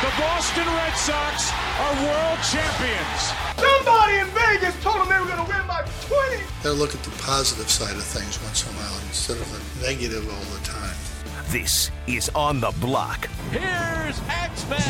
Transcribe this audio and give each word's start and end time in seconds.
The 0.00 0.06
Boston 0.16 0.64
Red 0.66 0.96
Sox 0.96 1.52
are 1.78 1.94
world 2.06 2.38
champions. 2.48 3.20
Somebody 3.60 4.16
in 4.16 4.28
Vegas 4.28 4.74
told 4.82 4.96
them 4.96 5.10
they 5.10 5.20
were 5.20 5.26
going 5.26 5.44
to 5.44 5.52
win 5.52 5.66
by 5.66 5.84
20. 6.08 6.42
Gotta 6.62 6.72
look 6.72 6.94
at 6.94 7.02
the 7.02 7.10
positive 7.22 7.68
side 7.68 7.94
of 7.94 8.02
things 8.02 8.42
once 8.42 8.66
in 8.66 8.74
a 8.74 8.78
while 8.78 8.98
instead 9.08 9.36
of 9.36 9.46
the 9.52 9.86
negative 9.86 10.26
all 10.26 10.58
the 10.58 10.64
time. 10.64 10.96
This 11.48 11.90
is 12.06 12.30
On 12.34 12.60
the 12.60 12.72
Block. 12.80 13.26
Here's 13.50 14.18
X-Men. 14.26 14.80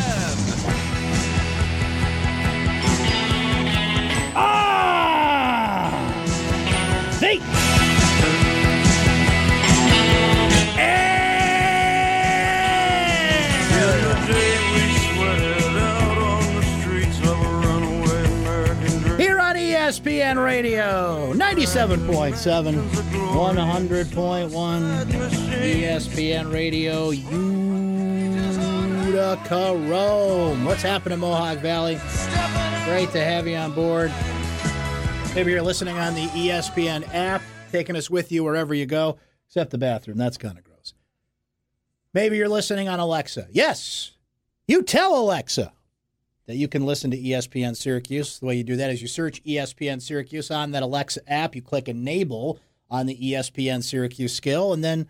Ah! 4.36 4.69
Radio, 20.62 21.32
97.7, 21.32 22.74
100.1, 22.74 25.06
ESPN 25.62 26.52
Radio, 26.52 27.08
Utica, 29.06 29.74
Rome. 29.88 30.66
What's 30.66 30.82
happening, 30.82 31.18
Mohawk 31.18 31.60
Valley? 31.60 31.94
Great 32.84 33.10
to 33.12 33.24
have 33.24 33.48
you 33.48 33.56
on 33.56 33.72
board. 33.72 34.12
Maybe 35.34 35.50
you're 35.50 35.62
listening 35.62 35.96
on 35.96 36.14
the 36.14 36.26
ESPN 36.26 37.08
app, 37.14 37.40
taking 37.72 37.96
us 37.96 38.10
with 38.10 38.30
you 38.30 38.44
wherever 38.44 38.74
you 38.74 38.84
go, 38.84 39.16
except 39.46 39.70
the 39.70 39.78
bathroom. 39.78 40.18
That's 40.18 40.36
kind 40.36 40.58
of 40.58 40.64
gross. 40.64 40.92
Maybe 42.12 42.36
you're 42.36 42.50
listening 42.50 42.86
on 42.86 43.00
Alexa. 43.00 43.48
Yes, 43.50 44.10
you 44.68 44.82
tell 44.82 45.18
Alexa 45.18 45.72
that 46.50 46.56
you 46.56 46.66
can 46.66 46.84
listen 46.84 47.12
to 47.12 47.16
ESPN 47.16 47.76
Syracuse. 47.76 48.40
The 48.40 48.46
way 48.46 48.56
you 48.56 48.64
do 48.64 48.74
that 48.74 48.90
is 48.90 49.00
you 49.00 49.06
search 49.06 49.40
ESPN 49.44 50.02
Syracuse 50.02 50.50
on 50.50 50.72
that 50.72 50.82
Alexa 50.82 51.20
app. 51.30 51.54
You 51.54 51.62
click 51.62 51.88
enable 51.88 52.58
on 52.90 53.06
the 53.06 53.16
ESPN 53.16 53.84
Syracuse 53.84 54.34
skill, 54.34 54.72
and 54.72 54.82
then 54.82 55.08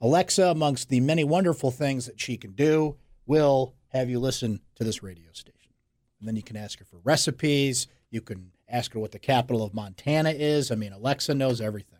Alexa, 0.00 0.44
amongst 0.44 0.88
the 0.88 1.00
many 1.00 1.24
wonderful 1.24 1.72
things 1.72 2.06
that 2.06 2.20
she 2.20 2.36
can 2.36 2.52
do, 2.52 2.94
will 3.26 3.74
have 3.88 4.08
you 4.08 4.20
listen 4.20 4.60
to 4.76 4.84
this 4.84 5.02
radio 5.02 5.26
station. 5.32 5.72
And 6.20 6.28
then 6.28 6.36
you 6.36 6.44
can 6.44 6.56
ask 6.56 6.78
her 6.78 6.84
for 6.84 7.00
recipes. 7.02 7.88
You 8.10 8.20
can 8.20 8.52
ask 8.68 8.92
her 8.92 9.00
what 9.00 9.10
the 9.10 9.18
capital 9.18 9.64
of 9.64 9.74
Montana 9.74 10.30
is. 10.30 10.70
I 10.70 10.76
mean, 10.76 10.92
Alexa 10.92 11.34
knows 11.34 11.60
everything. 11.60 11.98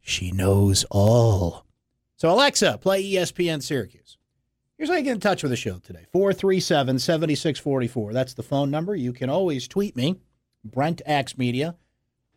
She 0.00 0.30
knows 0.30 0.84
all. 0.92 1.66
So, 2.14 2.30
Alexa, 2.30 2.78
play 2.80 3.02
ESPN 3.02 3.64
Syracuse. 3.64 4.16
Here's 4.76 4.88
how 4.88 4.96
you 4.96 5.02
get 5.02 5.12
in 5.12 5.20
touch 5.20 5.42
with 5.42 5.50
the 5.50 5.56
show 5.56 5.78
today 5.78 6.06
437 6.12 6.98
7644. 6.98 8.12
That's 8.12 8.34
the 8.34 8.42
phone 8.42 8.70
number. 8.70 8.94
You 8.94 9.12
can 9.12 9.30
always 9.30 9.68
tweet 9.68 9.94
me, 9.96 10.16
Brent 10.64 11.00
Axe 11.06 11.38
Media. 11.38 11.76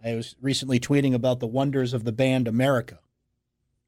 I 0.04 0.14
was 0.14 0.36
recently 0.40 0.80
tweeting 0.80 1.16
about 1.16 1.40
the 1.40 1.48
wonders 1.48 1.94
of 1.94 2.04
the 2.04 2.12
band 2.12 2.48
America. 2.48 3.00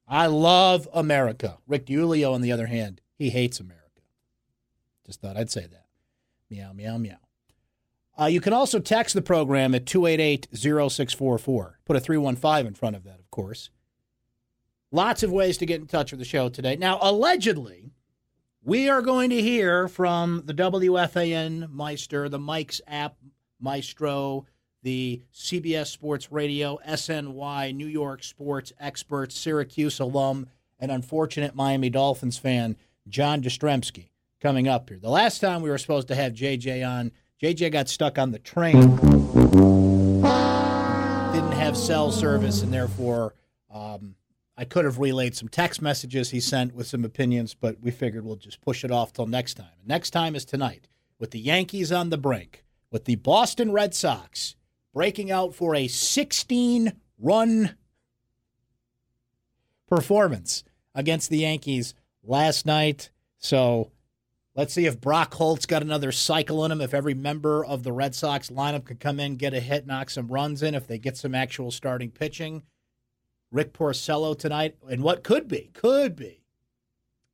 I 0.08 0.26
love 0.26 0.88
America. 0.92 1.58
Rick 1.68 1.86
Diulio, 1.86 2.34
on 2.34 2.40
the 2.40 2.50
other 2.50 2.66
hand, 2.66 3.00
he 3.16 3.30
hates 3.30 3.60
America. 3.60 3.78
Just 5.06 5.20
thought 5.20 5.36
I'd 5.36 5.50
say 5.50 5.66
that. 5.68 5.86
Meow, 6.50 6.72
meow, 6.72 6.98
meow. 6.98 7.18
Uh, 8.20 8.26
you 8.26 8.40
can 8.40 8.52
also 8.52 8.80
text 8.80 9.14
the 9.14 9.22
program 9.22 9.72
at 9.74 9.86
288 9.86 10.48
0644. 10.52 11.78
Put 11.84 11.96
a 11.96 12.00
315 12.00 12.66
in 12.66 12.74
front 12.74 12.96
of 12.96 13.04
that, 13.04 13.20
of 13.20 13.30
course. 13.30 13.70
Lots 14.90 15.22
of 15.22 15.30
ways 15.30 15.56
to 15.58 15.66
get 15.66 15.80
in 15.80 15.86
touch 15.86 16.10
with 16.10 16.18
the 16.18 16.24
show 16.24 16.48
today. 16.48 16.74
Now, 16.74 16.98
allegedly, 17.00 17.92
we 18.62 18.88
are 18.88 19.02
going 19.02 19.30
to 19.30 19.40
hear 19.40 19.88
from 19.88 20.42
the 20.44 20.54
WFAN 20.54 21.70
Meister, 21.70 22.28
the 22.28 22.38
Mike's 22.38 22.80
app 22.86 23.16
Maestro, 23.58 24.46
the 24.82 25.22
CBS 25.34 25.86
Sports 25.86 26.30
Radio, 26.30 26.78
SNY, 26.86 27.74
New 27.74 27.86
York 27.86 28.22
sports 28.22 28.72
expert, 28.78 29.32
Syracuse 29.32 29.98
alum, 30.00 30.46
and 30.78 30.90
unfortunate 30.90 31.54
Miami 31.54 31.90
Dolphins 31.90 32.38
fan, 32.38 32.76
John 33.08 33.42
Jastremski, 33.42 34.10
coming 34.40 34.68
up 34.68 34.88
here. 34.88 34.98
The 34.98 35.10
last 35.10 35.40
time 35.40 35.62
we 35.62 35.70
were 35.70 35.78
supposed 35.78 36.08
to 36.08 36.14
have 36.14 36.32
JJ 36.32 36.86
on, 36.88 37.12
JJ 37.42 37.72
got 37.72 37.88
stuck 37.88 38.18
on 38.18 38.30
the 38.30 38.38
train, 38.38 38.96
didn't 41.32 41.52
have 41.52 41.76
cell 41.76 42.10
service, 42.10 42.62
and 42.62 42.72
therefore 42.72 43.34
um, 43.72 44.14
I 44.60 44.66
could 44.66 44.84
have 44.84 44.98
relayed 44.98 45.34
some 45.34 45.48
text 45.48 45.80
messages 45.80 46.28
he 46.28 46.38
sent 46.38 46.74
with 46.74 46.86
some 46.86 47.02
opinions, 47.02 47.54
but 47.54 47.80
we 47.80 47.90
figured 47.90 48.26
we'll 48.26 48.36
just 48.36 48.60
push 48.60 48.84
it 48.84 48.90
off 48.90 49.10
till 49.10 49.26
next 49.26 49.54
time. 49.54 49.70
And 49.78 49.88
next 49.88 50.10
time 50.10 50.36
is 50.36 50.44
tonight 50.44 50.86
with 51.18 51.30
the 51.30 51.40
Yankees 51.40 51.90
on 51.90 52.10
the 52.10 52.18
brink, 52.18 52.62
with 52.90 53.06
the 53.06 53.14
Boston 53.14 53.72
Red 53.72 53.94
Sox 53.94 54.56
breaking 54.92 55.30
out 55.30 55.54
for 55.54 55.74
a 55.74 55.88
16 55.88 56.92
run 57.18 57.74
performance 59.88 60.62
against 60.94 61.30
the 61.30 61.38
Yankees 61.38 61.94
last 62.22 62.66
night. 62.66 63.08
So 63.38 63.92
let's 64.54 64.74
see 64.74 64.84
if 64.84 65.00
Brock 65.00 65.32
Holt's 65.32 65.64
got 65.64 65.80
another 65.80 66.12
cycle 66.12 66.66
in 66.66 66.72
him. 66.72 66.82
If 66.82 66.92
every 66.92 67.14
member 67.14 67.64
of 67.64 67.82
the 67.82 67.92
Red 67.92 68.14
Sox 68.14 68.50
lineup 68.50 68.84
could 68.84 69.00
come 69.00 69.20
in, 69.20 69.36
get 69.36 69.54
a 69.54 69.60
hit, 69.60 69.86
knock 69.86 70.10
some 70.10 70.28
runs 70.28 70.62
in, 70.62 70.74
if 70.74 70.86
they 70.86 70.98
get 70.98 71.16
some 71.16 71.34
actual 71.34 71.70
starting 71.70 72.10
pitching. 72.10 72.62
Rick 73.52 73.72
Porcello 73.72 74.38
tonight, 74.38 74.76
and 74.88 75.02
what 75.02 75.24
could 75.24 75.48
be, 75.48 75.70
could 75.74 76.14
be 76.16 76.40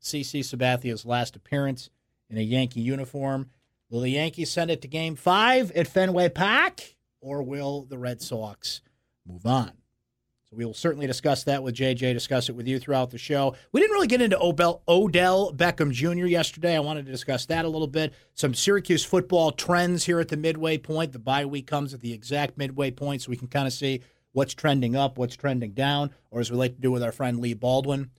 CC 0.02 0.44
Sabathia's 0.44 1.04
last 1.04 1.36
appearance 1.36 1.90
in 2.30 2.38
a 2.38 2.42
Yankee 2.42 2.80
uniform. 2.80 3.50
Will 3.90 4.00
the 4.00 4.10
Yankees 4.10 4.50
send 4.50 4.70
it 4.70 4.82
to 4.82 4.88
game 4.88 5.14
five 5.14 5.70
at 5.72 5.86
Fenway 5.86 6.28
Park, 6.30 6.96
or 7.20 7.42
will 7.42 7.82
the 7.82 7.98
Red 7.98 8.20
Sox 8.20 8.80
move 9.26 9.46
on? 9.46 9.72
So 10.48 10.56
we 10.56 10.64
will 10.64 10.74
certainly 10.74 11.08
discuss 11.08 11.42
that 11.44 11.64
with 11.64 11.74
JJ, 11.74 12.12
discuss 12.12 12.48
it 12.48 12.54
with 12.54 12.68
you 12.68 12.78
throughout 12.78 13.10
the 13.10 13.18
show. 13.18 13.56
We 13.72 13.80
didn't 13.80 13.94
really 13.94 14.06
get 14.06 14.22
into 14.22 14.40
Odell, 14.40 14.82
Odell 14.86 15.52
Beckham 15.52 15.90
Jr. 15.90 16.26
yesterday. 16.26 16.76
I 16.76 16.80
wanted 16.80 17.04
to 17.06 17.12
discuss 17.12 17.46
that 17.46 17.64
a 17.64 17.68
little 17.68 17.88
bit. 17.88 18.14
Some 18.34 18.54
Syracuse 18.54 19.04
football 19.04 19.50
trends 19.50 20.04
here 20.04 20.20
at 20.20 20.28
the 20.28 20.36
midway 20.36 20.78
point. 20.78 21.12
The 21.12 21.18
bye 21.18 21.44
week 21.44 21.66
comes 21.66 21.92
at 21.94 22.00
the 22.00 22.12
exact 22.12 22.56
midway 22.56 22.92
point, 22.92 23.22
so 23.22 23.30
we 23.30 23.36
can 23.36 23.48
kind 23.48 23.66
of 23.66 23.72
see 23.72 24.02
what's 24.36 24.52
trending 24.52 24.94
up, 24.94 25.16
what's 25.16 25.34
trending 25.34 25.70
down, 25.72 26.10
or 26.30 26.40
as 26.40 26.50
we 26.50 26.58
like 26.58 26.74
to 26.74 26.80
do 26.82 26.92
with 26.92 27.02
our 27.02 27.10
friend 27.10 27.40
Lee 27.40 27.54
Baldwin, 27.54 28.10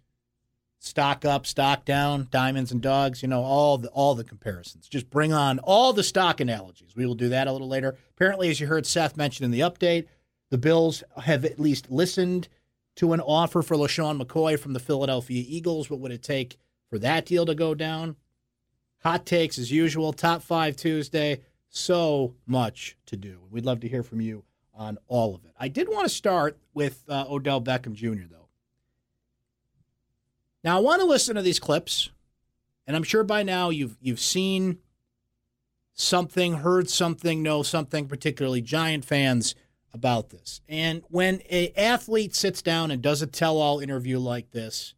stock 0.80 1.24
up, 1.24 1.46
stock 1.46 1.86
down, 1.86 2.28
diamonds 2.32 2.72
and 2.72 2.82
dogs, 2.82 3.22
you 3.22 3.28
know, 3.28 3.44
all 3.44 3.78
the 3.78 3.88
all 3.90 4.16
the 4.16 4.24
comparisons. 4.24 4.88
Just 4.88 5.12
bring 5.12 5.32
on 5.32 5.60
all 5.60 5.94
the 5.94 6.04
stock 6.04 6.40
analogies. 6.40 6.96
We 6.96 7.06
will 7.06 7.14
do 7.14 7.30
that 7.30 7.46
a 7.46 7.52
little 7.52 7.68
later. 7.68 7.96
Apparently, 8.16 8.50
as 8.50 8.60
you 8.60 8.66
heard 8.66 8.88
Seth 8.88 9.16
mention 9.16 9.46
in 9.46 9.52
the 9.52 9.60
update, 9.60 10.08
the 10.50 10.58
Bills 10.58 11.04
have 11.22 11.46
at 11.46 11.60
least 11.60 11.92
listened 11.92 12.48
to 12.96 13.14
an 13.14 13.22
offer 13.22 13.62
for 13.62 13.78
LeSean 13.78 14.20
McCoy 14.20 14.58
from 14.58 14.74
the 14.74 14.80
Philadelphia 14.80 15.46
Eagles. 15.48 15.88
What 15.88 16.00
would 16.00 16.12
it 16.12 16.24
take 16.24 16.58
for 16.90 16.98
that 16.98 17.28
deal 17.28 17.46
to 17.46 17.54
go 17.54 17.76
down? 17.76 18.16
Hot 19.04 19.24
takes 19.28 19.60
as 19.60 19.72
usual, 19.72 20.14
top 20.14 20.42
five 20.42 20.78
Tuesday. 20.78 21.42
So 21.70 22.34
much 22.48 22.98
to 23.06 23.16
do. 23.16 23.42
We'd 23.52 23.66
love 23.66 23.82
to 23.82 23.88
hear 23.88 24.02
from 24.02 24.20
you 24.20 24.46
on 24.78 24.98
all 25.08 25.36
of 25.36 25.44
it. 25.44 25.52
I 25.60 25.68
did 25.68 25.90
want 25.90 26.06
to 26.06 26.14
start 26.14 26.58
with 26.74 27.04
uh, 27.10 27.26
Odell 27.28 27.62
Beckham 27.62 27.94
Jr., 27.94 28.28
though. 28.30 28.48
Now, 30.64 30.78
I 30.78 30.80
want 30.80 31.02
to 31.02 31.08
listen 31.08 31.36
to 31.36 31.42
these 31.42 31.60
clips, 31.60 32.12
and 32.86 32.96
I'm 32.96 33.04
sure 33.04 33.24
by 33.24 33.44
now 33.44 33.70
you've 33.70 33.98
you've 34.00 34.20
seen 34.20 34.80
something, 35.94 36.56
heard 36.56 36.90
something, 36.90 37.42
know 37.42 37.64
something, 37.64 38.08
particularly 38.08 38.62
Giant 38.62 39.04
fans 39.04 39.56
about 39.94 40.30
this. 40.30 40.62
And 40.68 41.02
when 41.10 41.42
an 41.50 41.70
athlete 41.76 42.36
sits 42.36 42.62
down 42.62 42.92
and 42.92 43.02
does 43.02 43.22
a 43.22 43.28
tell-all 43.28 43.80
interview 43.80 44.20
like 44.20 44.52
this, 44.52 44.94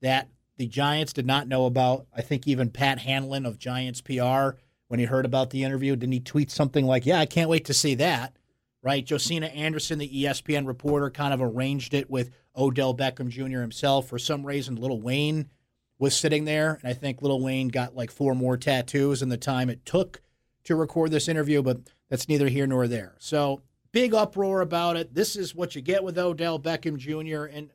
that 0.00 0.28
the 0.56 0.66
Giants 0.66 1.12
did 1.12 1.26
not 1.26 1.46
know 1.46 1.66
about, 1.66 2.06
I 2.14 2.22
think 2.22 2.46
even 2.46 2.70
Pat 2.70 3.00
Hanlon 3.00 3.44
of 3.44 3.58
Giants 3.58 4.00
PR 4.00 4.56
when 4.88 4.98
he 4.98 5.04
heard 5.04 5.26
about 5.26 5.50
the 5.50 5.62
interview? 5.62 5.94
Didn't 5.94 6.12
he 6.12 6.20
tweet 6.20 6.50
something 6.50 6.86
like, 6.86 7.04
"Yeah, 7.04 7.20
I 7.20 7.26
can't 7.26 7.50
wait 7.50 7.64
to 7.66 7.74
see 7.74 7.94
that"? 7.96 8.34
Right? 8.82 9.04
Josina 9.04 9.46
Anderson, 9.46 9.98
the 9.98 10.08
ESPN 10.08 10.66
reporter, 10.66 11.10
kind 11.10 11.34
of 11.34 11.42
arranged 11.42 11.94
it 11.94 12.08
with 12.08 12.30
Odell 12.56 12.94
Beckham 12.94 13.28
Jr. 13.28 13.60
himself. 13.60 14.08
For 14.08 14.18
some 14.18 14.46
reason, 14.46 14.76
Lil 14.76 15.00
Wayne 15.00 15.50
was 15.98 16.16
sitting 16.16 16.44
there, 16.44 16.78
and 16.80 16.88
I 16.88 16.94
think 16.94 17.20
Lil 17.20 17.40
Wayne 17.40 17.68
got 17.68 17.96
like 17.96 18.10
four 18.10 18.34
more 18.34 18.56
tattoos 18.56 19.20
in 19.20 19.28
the 19.28 19.36
time 19.36 19.68
it 19.68 19.84
took 19.84 20.22
to 20.64 20.76
record 20.76 21.10
this 21.10 21.28
interview, 21.28 21.62
but 21.62 21.80
that's 22.08 22.28
neither 22.28 22.48
here 22.48 22.66
nor 22.66 22.86
there. 22.86 23.16
So 23.18 23.62
big 23.90 24.14
uproar 24.14 24.60
about 24.60 24.96
it. 24.96 25.14
This 25.14 25.34
is 25.34 25.54
what 25.54 25.74
you 25.74 25.82
get 25.82 26.04
with 26.04 26.18
Odell 26.18 26.58
Beckham 26.58 26.98
Jr. 26.98 27.44
And 27.44 27.70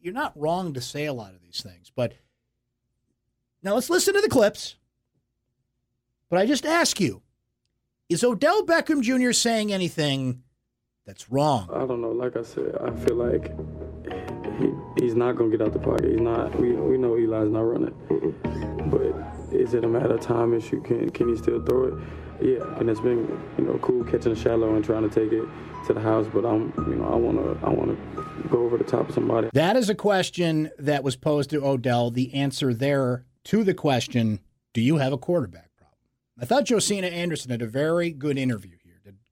you're 0.00 0.14
not 0.14 0.38
wrong 0.38 0.72
to 0.74 0.80
say 0.80 1.06
a 1.06 1.12
lot 1.12 1.34
of 1.34 1.42
these 1.42 1.62
things, 1.62 1.90
but 1.94 2.14
now 3.62 3.74
let's 3.74 3.90
listen 3.90 4.14
to 4.14 4.20
the 4.20 4.28
clips. 4.28 4.76
But 6.30 6.38
I 6.38 6.46
just 6.46 6.64
ask 6.64 7.00
you, 7.00 7.22
is 8.08 8.22
Odell 8.22 8.64
Beckham 8.64 9.02
Jr. 9.02 9.32
saying 9.32 9.72
anything 9.72 10.42
that's 11.06 11.30
wrong? 11.30 11.68
I 11.72 11.86
don't 11.86 12.00
know. 12.00 12.10
Like 12.10 12.36
I 12.36 12.42
said, 12.42 12.76
I 12.80 12.90
feel 12.90 13.14
like 13.14 13.52
he, 14.58 14.72
he's 15.00 15.14
not 15.14 15.36
gonna 15.36 15.50
get 15.50 15.62
out 15.62 15.72
the 15.72 15.78
pocket. 15.78 16.10
He's 16.10 16.20
not. 16.20 16.54
We, 16.60 16.72
we 16.72 16.98
know 16.98 17.14
Eli's 17.14 17.50
not 17.50 17.60
running. 17.60 17.94
But 18.90 19.54
is 19.54 19.74
it 19.74 19.84
a 19.84 19.88
matter 19.88 20.14
of 20.14 20.20
time 20.20 20.54
issue? 20.54 20.82
Can 20.82 21.10
can 21.10 21.28
he 21.28 21.36
still 21.36 21.62
throw 21.62 21.88
it? 21.88 21.94
Yeah, 22.40 22.78
and 22.78 22.90
it's 22.90 23.00
been 23.00 23.40
you 23.56 23.64
know 23.64 23.78
cool 23.78 24.04
catching 24.04 24.34
the 24.34 24.40
shallow 24.40 24.74
and 24.74 24.84
trying 24.84 25.08
to 25.08 25.14
take 25.14 25.32
it 25.32 25.44
to 25.86 25.94
the 25.94 26.00
house. 26.00 26.26
But 26.32 26.44
I'm 26.44 26.72
you 26.88 26.96
know 26.96 27.06
I 27.06 27.16
wanna 27.16 27.52
I 27.64 27.70
wanna 27.70 27.96
go 28.50 28.64
over 28.64 28.76
the 28.76 28.84
top 28.84 29.08
of 29.08 29.14
somebody. 29.14 29.48
That 29.52 29.76
is 29.76 29.88
a 29.88 29.94
question 29.94 30.70
that 30.78 31.04
was 31.04 31.16
posed 31.16 31.50
to 31.50 31.64
Odell. 31.64 32.10
The 32.10 32.34
answer 32.34 32.74
there 32.74 33.24
to 33.44 33.64
the 33.64 33.74
question: 33.74 34.40
Do 34.74 34.80
you 34.80 34.96
have 34.98 35.12
a 35.12 35.18
quarterback 35.18 35.70
problem? 35.76 35.98
I 36.40 36.44
thought 36.44 36.66
Josina 36.66 37.06
Anderson 37.06 37.50
had 37.52 37.62
a 37.62 37.66
very 37.66 38.10
good 38.10 38.36
interview 38.38 38.72
here. 38.72 38.75
Did 38.75 38.75
a 38.75 38.75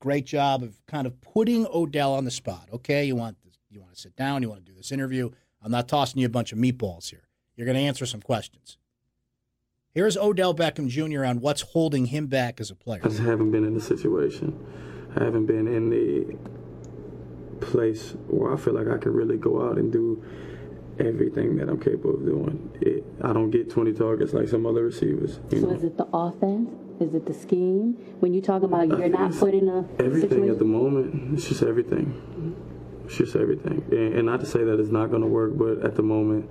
great 0.05 0.27
job 0.27 0.63
of 0.63 0.77
kind 0.87 1.07
of 1.07 1.19
putting 1.23 1.67
Odell 1.73 2.13
on 2.13 2.27
the 2.27 2.31
spot. 2.31 2.69
Okay, 2.71 3.07
you 3.07 3.17
want 3.17 3.39
this, 3.43 3.55
you 3.71 3.81
want 3.81 3.95
to 3.95 3.99
sit 3.99 4.15
down, 4.15 4.43
you 4.43 4.51
want 4.51 4.63
to 4.63 4.71
do 4.71 4.77
this 4.77 4.93
interview. 4.93 5.31
I'm 5.63 5.73
not 5.73 5.89
tossing 5.89 6.21
you 6.21 6.27
a 6.27 6.31
bunch 6.31 6.53
of 6.53 6.59
meatballs 6.59 7.09
here. 7.09 7.27
You're 7.57 7.65
going 7.65 7.79
to 7.79 7.83
answer 7.83 8.05
some 8.05 8.21
questions. 8.21 8.77
Here's 9.93 10.19
Odell 10.19 10.55
Beckham 10.55 10.89
Jr. 10.89 11.25
on 11.25 11.41
what's 11.41 11.63
holding 11.63 12.07
him 12.07 12.27
back 12.27 12.61
as 12.61 12.71
a 12.71 12.75
player. 12.75 13.01
I 13.03 13.09
just 13.09 13.21
haven't 13.21 13.51
been 13.51 13.65
in 13.65 13.73
the 13.73 13.81
situation. 13.81 14.63
I 15.17 15.25
haven't 15.25 15.47
been 15.47 15.67
in 15.67 15.89
the 15.89 16.37
place 17.65 18.15
where 18.29 18.53
I 18.53 18.59
feel 18.59 18.75
like 18.75 18.89
I 18.89 18.99
can 18.99 19.15
really 19.15 19.39
go 19.39 19.67
out 19.67 19.79
and 19.79 19.91
do 19.91 20.23
everything 20.99 21.57
that 21.57 21.71
I'm 21.71 21.81
capable 21.81 22.17
of 22.17 22.27
doing. 22.27 22.77
It, 22.83 23.05
I 23.23 23.33
don't 23.33 23.51
get 23.51 23.71
20 23.71 23.95
targets 23.95 24.35
like 24.35 24.49
some 24.49 24.67
other 24.67 24.85
receivers. 24.85 25.41
So 25.51 25.57
know. 25.61 25.71
is 25.71 25.85
it 25.85 25.97
the 25.97 26.09
offense? 26.13 26.69
Is 27.01 27.15
it 27.15 27.27
the 27.27 27.35
scheme? 27.35 27.95
When 28.21 28.33
you 28.33 28.41
talk 28.41 28.63
about 28.63 28.89
you're 28.89 29.09
not 29.09 29.31
It's 29.31 29.41
put 29.41 29.55
in 29.55 29.69
a 29.69 29.87
everything 29.99 30.29
situation. 30.31 30.51
at 30.51 30.59
the 30.59 30.65
moment. 30.65 31.35
It's 31.35 31.49
just 31.49 31.63
everything. 31.63 32.55
It's 33.05 33.17
just 33.17 33.35
everything. 33.37 33.85
And, 33.91 34.15
and 34.15 34.27
not 34.27 34.41
to 34.41 34.47
say 34.47 34.63
that 34.65 34.79
it's 34.79 34.91
not 34.91 35.11
going 35.11 35.23
to 35.23 35.29
work, 35.29 35.57
but 35.59 35.85
at 35.85 35.97
the 35.97 36.03
moment, 36.03 36.49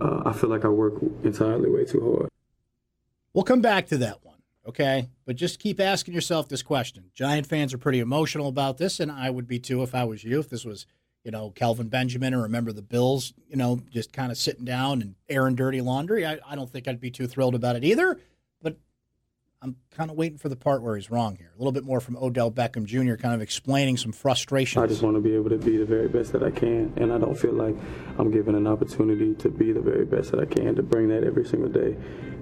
uh, 0.00 0.22
I 0.26 0.32
feel 0.32 0.50
like 0.50 0.64
I 0.64 0.68
work 0.68 0.94
entirely 1.22 1.70
way 1.70 1.84
too 1.84 2.16
hard. 2.18 2.28
We'll 3.32 3.44
come 3.44 3.60
back 3.60 3.86
to 3.88 3.98
that 3.98 4.24
one, 4.24 4.42
okay? 4.66 5.08
But 5.24 5.36
just 5.36 5.60
keep 5.60 5.78
asking 5.80 6.14
yourself 6.14 6.48
this 6.48 6.62
question. 6.62 7.04
Giant 7.14 7.46
fans 7.46 7.72
are 7.72 7.78
pretty 7.78 8.00
emotional 8.00 8.48
about 8.48 8.78
this, 8.78 8.98
and 8.98 9.10
I 9.12 9.30
would 9.30 9.46
be 9.46 9.60
too 9.60 9.82
if 9.84 9.94
I 9.94 10.02
was 10.04 10.24
you. 10.24 10.40
If 10.40 10.50
this 10.50 10.64
was, 10.64 10.84
you 11.22 11.30
know, 11.30 11.50
Kelvin 11.50 11.88
Benjamin 11.88 12.34
or 12.34 12.42
remember 12.42 12.72
the 12.72 12.82
Bills, 12.82 13.32
you 13.48 13.56
know, 13.56 13.80
just 13.90 14.12
kind 14.12 14.32
of 14.32 14.38
sitting 14.38 14.64
down 14.64 15.00
and 15.00 15.14
airing 15.28 15.54
dirty 15.54 15.80
laundry, 15.80 16.26
I, 16.26 16.38
I 16.44 16.56
don't 16.56 16.68
think 16.68 16.88
I'd 16.88 17.00
be 17.00 17.12
too 17.12 17.28
thrilled 17.28 17.54
about 17.54 17.76
it 17.76 17.84
either. 17.84 18.18
I'm 19.62 19.76
kind 19.94 20.10
of 20.10 20.16
waiting 20.16 20.38
for 20.38 20.48
the 20.48 20.56
part 20.56 20.82
where 20.82 20.96
he's 20.96 21.10
wrong 21.10 21.36
here. 21.36 21.50
A 21.54 21.58
little 21.58 21.72
bit 21.72 21.84
more 21.84 22.00
from 22.00 22.16
Odell 22.16 22.50
Beckham 22.50 22.86
Jr., 22.86 23.16
kind 23.16 23.34
of 23.34 23.42
explaining 23.42 23.98
some 23.98 24.10
frustration. 24.10 24.82
I 24.82 24.86
just 24.86 25.02
want 25.02 25.16
to 25.16 25.20
be 25.20 25.34
able 25.34 25.50
to 25.50 25.58
be 25.58 25.76
the 25.76 25.84
very 25.84 26.08
best 26.08 26.32
that 26.32 26.42
I 26.42 26.50
can, 26.50 26.94
and 26.96 27.12
I 27.12 27.18
don't 27.18 27.38
feel 27.38 27.52
like 27.52 27.76
I'm 28.18 28.30
given 28.30 28.54
an 28.54 28.66
opportunity 28.66 29.34
to 29.34 29.50
be 29.50 29.72
the 29.72 29.82
very 29.82 30.06
best 30.06 30.30
that 30.30 30.40
I 30.40 30.46
can 30.46 30.76
to 30.76 30.82
bring 30.82 31.08
that 31.08 31.24
every 31.24 31.44
single 31.44 31.68
day, 31.68 31.94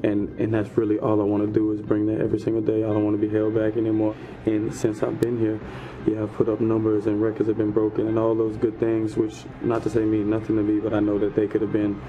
and 0.04 0.28
and 0.38 0.54
that's 0.54 0.78
really 0.78 1.00
all 1.00 1.20
I 1.20 1.24
want 1.24 1.44
to 1.44 1.52
do 1.52 1.72
is 1.72 1.80
bring 1.82 2.06
that 2.06 2.20
every 2.20 2.38
single 2.38 2.62
day. 2.62 2.84
I 2.84 2.86
don't 2.86 3.04
want 3.04 3.20
to 3.20 3.26
be 3.26 3.34
held 3.34 3.52
back 3.52 3.76
anymore. 3.76 4.14
And 4.46 4.72
since 4.72 5.02
I've 5.02 5.20
been 5.20 5.40
here, 5.40 5.58
yeah, 6.06 6.22
I've 6.22 6.32
put 6.34 6.48
up 6.48 6.60
numbers 6.60 7.06
and 7.06 7.20
records 7.20 7.48
have 7.48 7.58
been 7.58 7.72
broken 7.72 8.06
and 8.06 8.16
all 8.16 8.36
those 8.36 8.56
good 8.58 8.78
things, 8.78 9.16
which 9.16 9.44
not 9.60 9.82
to 9.82 9.90
say 9.90 10.04
mean 10.04 10.30
nothing 10.30 10.54
to 10.54 10.62
me, 10.62 10.78
but 10.78 10.94
I 10.94 11.00
know 11.00 11.18
that 11.18 11.34
they 11.34 11.48
could 11.48 11.62
have 11.62 11.72
been 11.72 12.00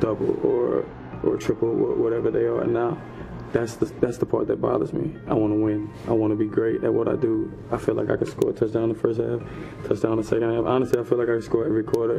double 0.00 0.40
or 0.44 0.84
or 1.22 1.36
triple 1.36 1.72
wh- 1.72 1.96
whatever 2.00 2.32
they 2.32 2.46
are 2.46 2.64
now. 2.64 3.00
That's 3.52 3.76
the 3.76 3.86
that's 4.00 4.16
the 4.16 4.24
part 4.24 4.46
that 4.46 4.60
bothers 4.60 4.94
me. 4.94 5.14
I 5.26 5.34
want 5.34 5.52
to 5.52 5.60
win. 5.60 5.92
I 6.08 6.12
want 6.12 6.32
to 6.32 6.36
be 6.36 6.46
great 6.46 6.82
at 6.84 6.92
what 6.92 7.06
I 7.06 7.16
do. 7.16 7.52
I 7.70 7.76
feel 7.76 7.94
like 7.94 8.08
I 8.08 8.16
could 8.16 8.28
score 8.28 8.50
a 8.50 8.52
touchdown 8.52 8.84
in 8.84 8.88
the 8.90 8.94
first 8.94 9.20
half, 9.20 9.40
touchdown 9.86 10.12
in 10.12 10.18
the 10.18 10.24
second 10.24 10.54
half. 10.54 10.64
Honestly, 10.64 10.98
I 10.98 11.04
feel 11.04 11.18
like 11.18 11.28
I 11.28 11.32
could 11.32 11.44
score 11.44 11.66
every 11.66 11.84
quarter 11.84 12.16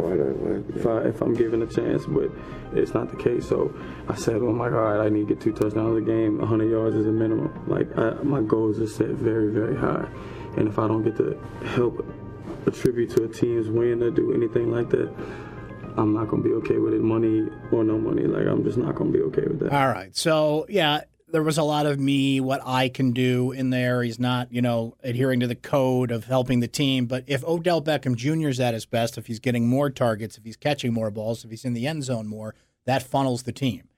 if, 0.60 0.78
if 0.78 0.86
I 0.86 0.98
if 1.10 1.22
I'm 1.22 1.34
given 1.34 1.64
a 1.64 1.68
chance, 1.68 2.06
but 2.06 2.30
it's 2.74 2.94
not 2.94 3.10
the 3.10 3.18
case. 3.18 3.50
So 3.50 3.74
I 4.08 4.16
said, 4.16 4.36
oh 4.36 4.54
my 4.54 4.70
God, 4.70 5.00
I 5.00 5.10
need 5.10 5.28
to 5.28 5.34
get 5.34 5.42
two 5.42 5.54
touchdowns 5.54 5.98
a 5.98 6.02
game. 6.02 6.38
100 6.38 6.70
yards 6.70 6.96
is 6.96 7.08
a 7.08 7.12
minimum. 7.12 7.52
Like 7.68 7.98
I, 7.98 8.12
my 8.22 8.42
goals 8.42 8.80
are 8.80 8.88
set 8.88 9.10
very 9.10 9.52
very 9.52 9.76
high, 9.76 10.08
and 10.58 10.68
if 10.68 10.78
I 10.78 10.88
don't 10.88 11.04
get 11.04 11.18
to 11.18 11.40
help 11.76 12.06
attribute 12.68 13.10
to 13.12 13.24
a 13.24 13.28
team's 13.28 13.70
win 13.70 14.04
or 14.04 14.12
do 14.12 14.34
anything 14.34 14.72
like 14.72 14.90
that. 14.92 15.12
I'm 15.96 16.14
not 16.14 16.28
gonna 16.28 16.42
be 16.42 16.54
okay 16.54 16.78
with 16.78 16.94
it, 16.94 17.02
money 17.02 17.48
or 17.72 17.84
no 17.84 17.98
money. 18.00 18.24
Like 18.24 18.48
I'm 18.48 18.64
just 18.64 18.78
not 18.78 18.96
gonna 18.96 19.12
be 19.12 19.22
okay 19.22 19.44
with 19.44 19.60
that. 19.60 19.74
All 19.74 19.90
right. 19.90 20.16
So, 20.16 20.66
yeah, 20.68 21.02
there 21.34 21.42
was 21.42 21.58
a 21.58 21.64
lot 21.64 21.88
of 21.88 22.00
me, 22.00 22.40
what 22.40 22.62
I 22.64 22.90
can 22.90 23.12
do 23.12 23.52
in 23.52 23.72
there. 23.72 24.04
He's 24.04 24.20
not, 24.20 24.54
you 24.54 24.62
know, 24.62 24.94
adhering 25.04 25.40
to 25.40 25.48
the 25.48 25.56
code 25.56 26.12
of 26.12 26.26
helping 26.26 26.60
the 26.60 26.68
team. 26.68 27.08
But 27.08 27.24
if 27.26 27.44
Odell 27.44 27.82
Beckham 27.82 28.16
Jr. 28.16 28.50
is 28.50 28.60
at 28.60 28.76
his 28.76 28.86
best, 28.86 29.18
if 29.18 29.26
he's 29.26 29.40
getting 29.40 29.68
more 29.68 29.90
targets, 29.90 30.38
if 30.38 30.44
he's 30.44 30.56
catching 30.56 30.94
more 30.94 31.10
balls, 31.10 31.44
if 31.44 31.50
he's 31.50 31.66
in 31.66 31.74
the 31.74 31.88
end 31.88 32.04
zone 32.04 32.28
more, 32.28 32.54
that 32.86 33.02
funnels 33.02 33.44
the 33.44 33.52
team. 33.52 33.90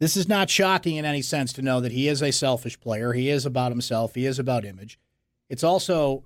This 0.00 0.16
is 0.16 0.28
not 0.28 0.50
shocking 0.50 0.96
in 0.96 1.04
any 1.04 1.22
sense 1.22 1.52
to 1.52 1.62
know 1.62 1.80
that 1.80 1.92
he 1.92 2.08
is 2.08 2.22
a 2.22 2.32
selfish 2.32 2.80
player. 2.80 3.12
He 3.12 3.30
is 3.30 3.46
about 3.46 3.70
himself. 3.70 4.16
He 4.16 4.26
is 4.26 4.40
about 4.40 4.64
image. 4.64 4.98
It's 5.48 5.62
also 5.62 6.24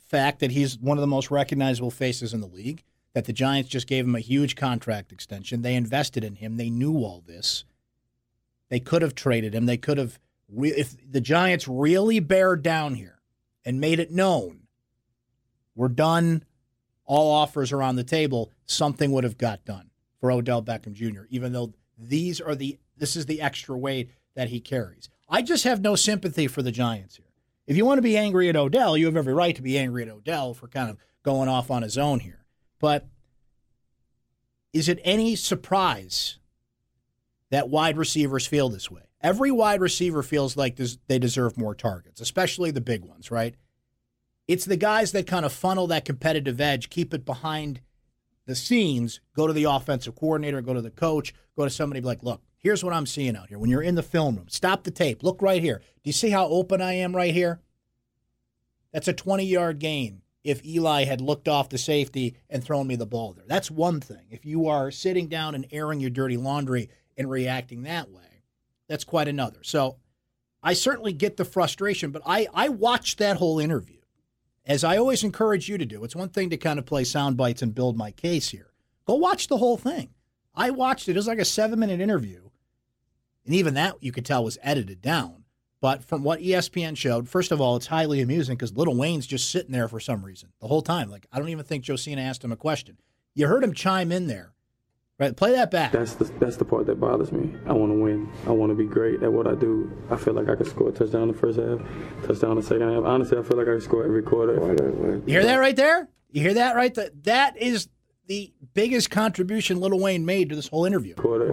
fact 0.00 0.40
that 0.40 0.50
he's 0.50 0.76
one 0.76 0.98
of 0.98 1.02
the 1.02 1.06
most 1.06 1.30
recognizable 1.30 1.92
faces 1.92 2.34
in 2.34 2.40
the 2.40 2.48
league. 2.48 2.82
That 3.14 3.26
the 3.26 3.32
Giants 3.32 3.70
just 3.70 3.86
gave 3.86 4.04
him 4.04 4.16
a 4.16 4.20
huge 4.20 4.56
contract 4.56 5.12
extension. 5.12 5.62
They 5.62 5.76
invested 5.76 6.24
in 6.24 6.34
him. 6.34 6.56
They 6.56 6.68
knew 6.68 6.96
all 6.96 7.22
this. 7.24 7.64
They 8.68 8.80
could 8.80 9.02
have 9.02 9.14
traded 9.14 9.54
him. 9.54 9.66
They 9.66 9.76
could 9.76 9.98
have, 9.98 10.18
if 10.60 10.96
the 11.10 11.20
Giants 11.20 11.66
really 11.66 12.20
bared 12.20 12.62
down 12.62 12.94
here 12.94 13.20
and 13.64 13.80
made 13.80 13.98
it 13.98 14.10
known, 14.10 14.60
we're 15.74 15.88
done. 15.88 16.44
All 17.04 17.32
offers 17.32 17.72
are 17.72 17.82
on 17.82 17.96
the 17.96 18.04
table. 18.04 18.52
Something 18.66 19.12
would 19.12 19.24
have 19.24 19.38
got 19.38 19.64
done 19.64 19.90
for 20.20 20.30
Odell 20.30 20.62
Beckham 20.62 20.92
Jr. 20.92 21.22
Even 21.30 21.52
though 21.52 21.72
these 21.96 22.40
are 22.40 22.54
the 22.54 22.78
this 22.96 23.16
is 23.16 23.26
the 23.26 23.40
extra 23.40 23.78
weight 23.78 24.10
that 24.34 24.48
he 24.48 24.60
carries. 24.60 25.08
I 25.28 25.42
just 25.42 25.64
have 25.64 25.80
no 25.80 25.94
sympathy 25.94 26.46
for 26.46 26.62
the 26.62 26.72
Giants 26.72 27.16
here. 27.16 27.26
If 27.66 27.76
you 27.76 27.84
want 27.84 27.98
to 27.98 28.02
be 28.02 28.16
angry 28.16 28.48
at 28.48 28.56
Odell, 28.56 28.96
you 28.96 29.06
have 29.06 29.16
every 29.16 29.34
right 29.34 29.54
to 29.54 29.62
be 29.62 29.78
angry 29.78 30.02
at 30.02 30.08
Odell 30.08 30.54
for 30.54 30.68
kind 30.68 30.90
of 30.90 30.96
going 31.22 31.48
off 31.48 31.70
on 31.70 31.82
his 31.82 31.98
own 31.98 32.20
here. 32.20 32.44
But 32.80 33.06
is 34.72 34.88
it 34.88 35.00
any 35.04 35.36
surprise 35.36 36.38
that 37.50 37.68
wide 37.68 37.96
receivers 37.96 38.46
feel 38.46 38.68
this 38.68 38.90
way? 38.90 39.02
Every 39.20 39.50
wide 39.50 39.80
receiver 39.80 40.22
feels 40.22 40.56
like 40.56 40.78
they 41.08 41.18
deserve 41.18 41.56
more 41.56 41.74
targets, 41.74 42.20
especially 42.20 42.70
the 42.70 42.80
big 42.80 43.04
ones, 43.04 43.30
right? 43.30 43.54
It's 44.46 44.64
the 44.64 44.76
guys 44.76 45.12
that 45.12 45.26
kind 45.26 45.44
of 45.44 45.52
funnel 45.52 45.86
that 45.88 46.04
competitive 46.04 46.60
edge, 46.60 46.88
keep 46.88 47.12
it 47.12 47.24
behind 47.24 47.80
the 48.46 48.54
scenes, 48.54 49.20
go 49.34 49.46
to 49.46 49.52
the 49.52 49.64
offensive 49.64 50.14
coordinator, 50.14 50.62
go 50.62 50.72
to 50.72 50.80
the 50.80 50.90
coach, 50.90 51.34
go 51.56 51.64
to 51.64 51.70
somebody 51.70 52.00
like, 52.00 52.22
look, 52.22 52.42
here's 52.56 52.82
what 52.82 52.94
I'm 52.94 53.06
seeing 53.06 53.36
out 53.36 53.48
here. 53.48 53.58
When 53.58 53.68
you're 53.68 53.82
in 53.82 53.94
the 53.94 54.02
film 54.02 54.36
room, 54.36 54.48
stop 54.48 54.84
the 54.84 54.90
tape. 54.90 55.22
Look 55.22 55.42
right 55.42 55.62
here. 55.62 55.78
Do 55.78 56.08
you 56.08 56.12
see 56.12 56.30
how 56.30 56.46
open 56.46 56.80
I 56.80 56.94
am 56.94 57.14
right 57.14 57.34
here? 57.34 57.60
That's 58.92 59.08
a 59.08 59.12
20 59.12 59.44
yard 59.44 59.80
gain 59.80 60.22
if 60.44 60.64
Eli 60.64 61.04
had 61.04 61.20
looked 61.20 61.46
off 61.46 61.68
the 61.68 61.76
safety 61.76 62.36
and 62.48 62.64
thrown 62.64 62.86
me 62.86 62.96
the 62.96 63.04
ball 63.04 63.34
there. 63.34 63.44
That's 63.46 63.70
one 63.70 64.00
thing. 64.00 64.26
If 64.30 64.46
you 64.46 64.66
are 64.68 64.90
sitting 64.90 65.28
down 65.28 65.54
and 65.54 65.66
airing 65.70 66.00
your 66.00 66.08
dirty 66.08 66.38
laundry 66.38 66.88
and 67.18 67.28
reacting 67.28 67.82
that 67.82 68.10
way, 68.10 68.44
that's 68.88 69.04
quite 69.04 69.28
another. 69.28 69.58
So 69.62 69.96
I 70.62 70.72
certainly 70.72 71.12
get 71.12 71.36
the 71.36 71.44
frustration, 71.44 72.10
but 72.10 72.22
I, 72.24 72.46
I 72.54 72.68
watched 72.68 73.18
that 73.18 73.36
whole 73.36 73.58
interview, 73.58 74.00
as 74.64 74.84
I 74.84 74.96
always 74.96 75.24
encourage 75.24 75.68
you 75.68 75.76
to 75.76 75.84
do. 75.84 76.04
It's 76.04 76.16
one 76.16 76.30
thing 76.30 76.48
to 76.50 76.56
kind 76.56 76.78
of 76.78 76.86
play 76.86 77.04
sound 77.04 77.36
bites 77.36 77.60
and 77.60 77.74
build 77.74 77.96
my 77.96 78.12
case 78.12 78.48
here. 78.50 78.72
Go 79.04 79.16
watch 79.16 79.48
the 79.48 79.58
whole 79.58 79.76
thing. 79.76 80.10
I 80.54 80.70
watched 80.70 81.08
it. 81.08 81.12
It 81.12 81.16
was 81.16 81.28
like 81.28 81.38
a 81.38 81.44
seven 81.44 81.78
minute 81.78 82.00
interview. 82.00 82.48
And 83.44 83.54
even 83.54 83.74
that 83.74 83.96
you 84.00 84.12
could 84.12 84.26
tell 84.26 84.44
was 84.44 84.58
edited 84.62 85.00
down. 85.00 85.44
But 85.80 86.04
from 86.04 86.24
what 86.24 86.40
ESPN 86.40 86.96
showed, 86.96 87.28
first 87.28 87.52
of 87.52 87.60
all, 87.60 87.76
it's 87.76 87.86
highly 87.86 88.20
amusing 88.20 88.56
because 88.56 88.76
Lil 88.76 88.96
Wayne's 88.96 89.28
just 89.28 89.50
sitting 89.50 89.70
there 89.70 89.86
for 89.86 90.00
some 90.00 90.24
reason 90.24 90.50
the 90.60 90.66
whole 90.66 90.82
time. 90.82 91.08
Like, 91.08 91.26
I 91.32 91.38
don't 91.38 91.50
even 91.50 91.64
think 91.64 91.84
Josina 91.84 92.20
asked 92.20 92.42
him 92.42 92.50
a 92.50 92.56
question. 92.56 92.98
You 93.34 93.46
heard 93.46 93.62
him 93.62 93.72
chime 93.72 94.10
in 94.10 94.26
there 94.26 94.54
Right, 95.18 95.36
play 95.36 95.50
that 95.52 95.72
back. 95.72 95.90
That's 95.90 96.14
the 96.14 96.24
that's 96.38 96.58
the 96.58 96.64
part 96.64 96.86
that 96.86 97.00
bothers 97.00 97.32
me. 97.32 97.52
I 97.66 97.72
want 97.72 97.90
to 97.90 97.98
win. 97.98 98.30
I 98.46 98.50
want 98.50 98.70
to 98.70 98.76
be 98.76 98.84
great 98.84 99.20
at 99.20 99.32
what 99.32 99.48
I 99.48 99.56
do. 99.56 99.90
I 100.10 100.16
feel 100.16 100.32
like 100.32 100.48
I 100.48 100.54
could 100.54 100.68
score 100.68 100.90
a 100.90 100.92
touchdown 100.92 101.22
in 101.22 101.28
the 101.28 101.34
first 101.34 101.58
half, 101.58 101.80
touchdown 102.24 102.52
in 102.52 102.56
the 102.58 102.62
second 102.62 102.92
half. 102.92 103.02
Honestly, 103.02 103.36
I 103.36 103.42
feel 103.42 103.56
like 103.56 103.66
I 103.66 103.72
can 103.72 103.80
score 103.80 104.04
every 104.04 104.22
quarter. 104.22 104.54
You 104.54 105.22
hear 105.26 105.42
that 105.42 105.56
right 105.56 105.74
there? 105.74 106.08
You 106.30 106.42
hear 106.42 106.54
that 106.54 106.76
right? 106.76 106.94
That 106.94 107.24
that 107.24 107.56
is 107.56 107.88
the 108.28 108.52
biggest 108.74 109.10
contribution 109.10 109.80
Lil 109.80 109.98
Wayne 109.98 110.24
made 110.24 110.50
to 110.50 110.56
this 110.56 110.68
whole 110.68 110.84
interview. 110.84 111.14
Quarter. 111.14 111.52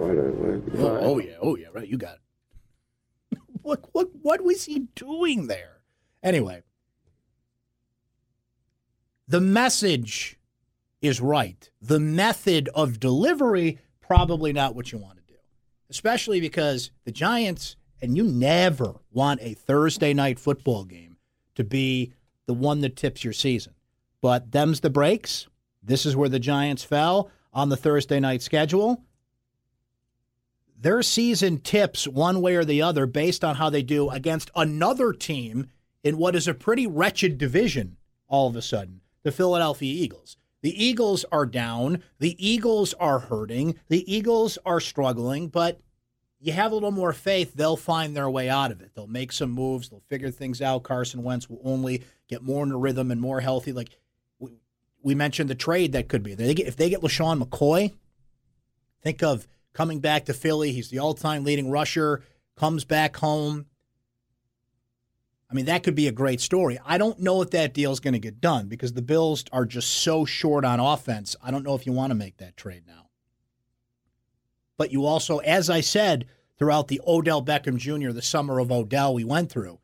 Oh, 0.78 0.98
oh 1.00 1.18
yeah, 1.18 1.32
oh 1.42 1.56
yeah, 1.56 1.66
right. 1.72 1.88
You 1.88 1.96
got 1.96 2.18
it. 3.32 3.38
what 3.62 3.84
what 3.90 4.10
what 4.22 4.44
was 4.44 4.66
he 4.66 4.86
doing 4.94 5.48
there? 5.48 5.80
Anyway, 6.22 6.62
the 9.26 9.40
message 9.40 10.35
is 11.06 11.20
right. 11.20 11.70
The 11.80 12.00
method 12.00 12.68
of 12.74 13.00
delivery 13.00 13.78
probably 14.00 14.52
not 14.52 14.74
what 14.74 14.92
you 14.92 14.98
want 14.98 15.18
to 15.18 15.32
do, 15.32 15.38
especially 15.90 16.40
because 16.40 16.90
the 17.04 17.12
Giants 17.12 17.76
and 18.00 18.16
you 18.16 18.24
never 18.24 18.96
want 19.10 19.40
a 19.42 19.54
Thursday 19.54 20.12
night 20.12 20.38
football 20.38 20.84
game 20.84 21.16
to 21.54 21.64
be 21.64 22.12
the 22.46 22.54
one 22.54 22.80
that 22.82 22.96
tips 22.96 23.24
your 23.24 23.32
season. 23.32 23.74
But 24.20 24.52
them's 24.52 24.80
the 24.80 24.90
breaks. 24.90 25.46
This 25.82 26.06
is 26.06 26.16
where 26.16 26.28
the 26.28 26.38
Giants 26.38 26.84
fell 26.84 27.30
on 27.52 27.68
the 27.68 27.76
Thursday 27.76 28.20
night 28.20 28.42
schedule. 28.42 29.02
Their 30.78 31.02
season 31.02 31.58
tips 31.58 32.06
one 32.06 32.42
way 32.42 32.54
or 32.54 32.64
the 32.64 32.82
other 32.82 33.06
based 33.06 33.42
on 33.42 33.56
how 33.56 33.70
they 33.70 33.82
do 33.82 34.10
against 34.10 34.50
another 34.54 35.12
team 35.12 35.70
in 36.04 36.18
what 36.18 36.36
is 36.36 36.46
a 36.46 36.54
pretty 36.54 36.86
wretched 36.86 37.38
division 37.38 37.96
all 38.28 38.48
of 38.48 38.56
a 38.56 38.62
sudden 38.62 39.00
the 39.22 39.32
Philadelphia 39.32 39.92
Eagles. 39.92 40.36
The 40.66 40.84
Eagles 40.84 41.24
are 41.30 41.46
down. 41.46 42.02
The 42.18 42.34
Eagles 42.44 42.92
are 42.94 43.20
hurting. 43.20 43.78
The 43.86 44.12
Eagles 44.12 44.58
are 44.66 44.80
struggling, 44.80 45.46
but 45.46 45.80
you 46.40 46.52
have 46.54 46.72
a 46.72 46.74
little 46.74 46.90
more 46.90 47.12
faith 47.12 47.54
they'll 47.54 47.76
find 47.76 48.16
their 48.16 48.28
way 48.28 48.48
out 48.48 48.72
of 48.72 48.80
it. 48.80 48.90
They'll 48.92 49.06
make 49.06 49.30
some 49.30 49.52
moves. 49.52 49.88
They'll 49.88 50.02
figure 50.08 50.32
things 50.32 50.60
out. 50.60 50.82
Carson 50.82 51.22
Wentz 51.22 51.48
will 51.48 51.60
only 51.62 52.02
get 52.26 52.42
more 52.42 52.64
in 52.64 52.70
the 52.70 52.76
rhythm 52.76 53.12
and 53.12 53.20
more 53.20 53.40
healthy. 53.40 53.72
Like 53.72 53.90
we 55.04 55.14
mentioned 55.14 55.48
the 55.48 55.54
trade 55.54 55.92
that 55.92 56.08
could 56.08 56.24
be. 56.24 56.34
They 56.34 56.52
get, 56.52 56.66
if 56.66 56.74
they 56.74 56.90
get 56.90 57.00
LeSean 57.00 57.40
McCoy, 57.40 57.92
think 59.04 59.22
of 59.22 59.46
coming 59.72 60.00
back 60.00 60.24
to 60.24 60.34
Philly. 60.34 60.72
He's 60.72 60.90
the 60.90 60.98
all 60.98 61.14
time 61.14 61.44
leading 61.44 61.70
rusher, 61.70 62.24
comes 62.56 62.84
back 62.84 63.18
home. 63.18 63.66
I 65.50 65.54
mean, 65.54 65.66
that 65.66 65.84
could 65.84 65.94
be 65.94 66.08
a 66.08 66.12
great 66.12 66.40
story. 66.40 66.78
I 66.84 66.98
don't 66.98 67.20
know 67.20 67.40
if 67.40 67.50
that 67.50 67.72
deal 67.72 67.92
is 67.92 68.00
going 68.00 68.14
to 68.14 68.20
get 68.20 68.40
done 68.40 68.66
because 68.66 68.92
the 68.92 69.02
Bills 69.02 69.44
are 69.52 69.64
just 69.64 69.88
so 70.02 70.24
short 70.24 70.64
on 70.64 70.80
offense. 70.80 71.36
I 71.42 71.50
don't 71.50 71.62
know 71.62 71.76
if 71.76 71.86
you 71.86 71.92
want 71.92 72.10
to 72.10 72.16
make 72.16 72.38
that 72.38 72.56
trade 72.56 72.82
now. 72.86 73.08
But 74.76 74.92
you 74.92 75.06
also, 75.06 75.38
as 75.38 75.70
I 75.70 75.80
said, 75.80 76.26
throughout 76.58 76.88
the 76.88 77.00
Odell 77.06 77.44
Beckham 77.44 77.76
Jr., 77.76 78.10
the 78.10 78.22
summer 78.22 78.58
of 78.58 78.72
Odell 78.72 79.14
we 79.14 79.24
went 79.24 79.50
through, 79.50 79.78